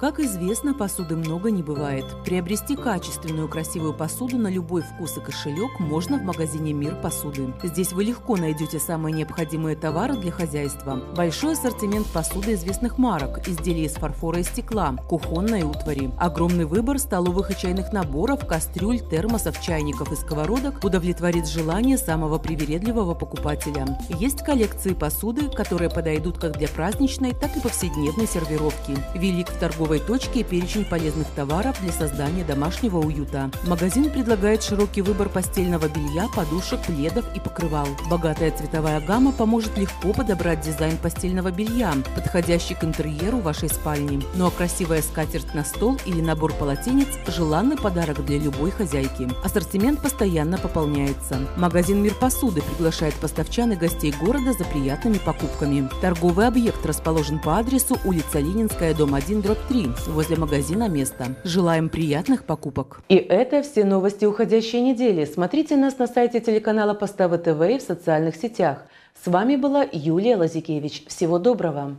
Как 0.00 0.18
известно, 0.18 0.72
посуды 0.72 1.14
много 1.14 1.50
не 1.50 1.62
бывает. 1.62 2.06
Приобрести 2.24 2.74
качественную 2.74 3.48
красивую 3.48 3.92
посуду 3.92 4.38
на 4.38 4.48
любой 4.48 4.80
вкус 4.80 5.18
и 5.18 5.20
кошелек 5.20 5.78
можно 5.78 6.16
в 6.16 6.22
магазине 6.22 6.72
«Мир 6.72 6.94
посуды». 7.02 7.52
Здесь 7.62 7.92
вы 7.92 8.04
легко 8.04 8.38
найдете 8.38 8.80
самые 8.80 9.12
необходимые 9.12 9.76
товары 9.76 10.16
для 10.16 10.32
хозяйства. 10.32 10.98
Большой 11.14 11.52
ассортимент 11.52 12.06
посуды 12.06 12.54
известных 12.54 12.96
марок, 12.96 13.46
изделий 13.46 13.84
из 13.84 13.92
фарфора 13.92 14.38
и 14.38 14.42
стекла, 14.42 14.96
кухонной 15.06 15.64
утвари. 15.64 16.10
Огромный 16.18 16.64
выбор 16.64 16.98
столовых 16.98 17.50
и 17.50 17.60
чайных 17.60 17.92
наборов, 17.92 18.46
кастрюль, 18.46 19.00
термосов, 19.00 19.60
чайников 19.60 20.10
и 20.12 20.16
сковородок 20.16 20.82
удовлетворит 20.82 21.46
желание 21.46 21.98
самого 21.98 22.38
привередливого 22.38 23.12
покупателя. 23.12 23.98
Есть 24.18 24.42
коллекции 24.44 24.94
посуды, 24.94 25.50
которые 25.50 25.90
подойдут 25.90 26.38
как 26.38 26.56
для 26.56 26.68
праздничной, 26.68 27.34
так 27.34 27.54
и 27.54 27.60
повседневной 27.60 28.26
сервировки. 28.26 28.96
Велик 29.14 29.50
в 29.50 29.58
торговой 29.58 29.89
торговой 29.90 30.07
точке 30.07 30.44
перечень 30.44 30.85
полезных 30.85 31.26
товаров 31.31 31.76
для 31.83 31.90
создания 31.90 32.44
домашнего 32.44 32.98
уюта. 32.98 33.50
Магазин 33.66 34.09
предлагает 34.09 34.62
широкий 34.62 35.03
выбор 35.03 35.29
постельного 35.29 35.88
белья, 35.88 36.29
подушек, 36.35 36.81
пледов 36.87 37.24
и 37.35 37.40
покрывал. 37.40 37.88
Богатая 38.09 38.53
цветовая 38.53 39.00
гамма 39.00 39.33
поможет 39.33 39.76
легко 39.76 40.12
подобрать 40.12 40.61
дизайн 40.61 40.96
постельного 40.96 41.50
белья, 41.50 41.92
подходящий 42.14 42.74
к 42.74 42.85
интерьеру 42.85 43.38
вашей 43.38 43.68
спальни. 43.68 44.22
Ну 44.37 44.46
а 44.46 44.50
красивая 44.53 45.03
скатерть 45.03 45.55
на 45.55 45.64
стол 45.64 45.98
или 46.07 46.20
набор 46.20 46.53
полотенец– 46.53 47.09
желанный 47.26 47.76
подарок 47.76 48.24
для 48.24 48.38
любой 48.38 48.70
хозяйки. 48.70 49.29
Ассортимент 49.44 50.00
постоянно 50.00 50.57
пополняется. 50.59 51.38
Магазин 51.57 52.00
«Мир 52.00 52.14
посуды» 52.14 52.62
приглашает 52.62 53.14
поставчан 53.14 53.72
и 53.72 53.76
гостей 53.76 54.14
города 54.20 54.53
за 54.53 54.64
приятными 54.64 55.18
покупками. 55.18 55.88
Торговый 56.00 56.46
объект 56.46 56.87
расположен 56.87 57.40
по 57.40 57.59
адресу 57.59 57.98
улица 58.05 58.38
Ленинская, 58.38 58.94
дом 58.94 59.14
1, 59.14 59.42
дробь 59.42 59.59
3, 59.68 59.79
3 59.80 59.90
возле 60.08 60.36
магазина 60.36 60.88
«Место». 60.88 61.34
Желаем 61.44 61.88
приятных 61.88 62.44
покупок. 62.44 63.00
И 63.08 63.14
это 63.14 63.62
все 63.62 63.84
новости 63.84 64.26
уходящей 64.26 64.80
недели. 64.80 65.24
Смотрите 65.24 65.76
нас 65.76 65.98
на 65.98 66.06
сайте 66.06 66.40
телеканала 66.40 66.94
Поставы 66.94 67.38
ТВ 67.38 67.62
и 67.62 67.78
в 67.78 67.82
социальных 67.82 68.36
сетях. 68.36 68.78
С 69.22 69.26
вами 69.26 69.56
была 69.56 69.86
Юлия 69.90 70.36
Лазикевич. 70.36 71.04
Всего 71.06 71.38
доброго. 71.38 71.96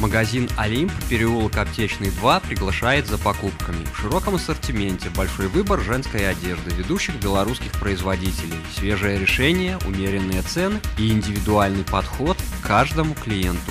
Магазин 0.00 0.48
«Олимп», 0.58 0.90
переулок 1.08 1.56
Аптечный 1.58 2.10
2 2.10 2.40
приглашает 2.40 3.06
за 3.06 3.18
покупками. 3.18 3.84
В 3.94 4.00
широком 4.00 4.34
ассортименте 4.34 5.08
большой 5.16 5.46
выбор 5.46 5.78
женской 5.78 6.28
одежды 6.28 6.74
ведущих 6.74 7.22
белорусских 7.22 7.70
производителей, 7.78 8.58
свежее 8.74 9.20
решение, 9.20 9.78
умеренные 9.86 10.42
цены 10.42 10.80
и 10.98 11.12
индивидуальный 11.12 11.84
подход 11.84 12.36
к 12.36 12.66
каждому 12.66 13.14
клиенту. 13.14 13.70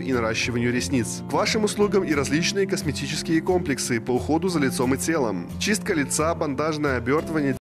и 0.00 0.12
наращиванию 0.12 0.72
ресниц. 0.72 1.22
К 1.28 1.32
вашим 1.32 1.64
услугам 1.64 2.04
и 2.04 2.14
различные 2.14 2.66
косметические 2.66 3.40
комплексы 3.40 4.00
по 4.00 4.12
уходу 4.12 4.48
за 4.48 4.58
лицом 4.58 4.94
и 4.94 4.96
телом. 4.96 5.48
Чистка 5.58 5.94
лица, 5.94 6.34
бандажное 6.34 6.96
обертывание, 6.96 7.56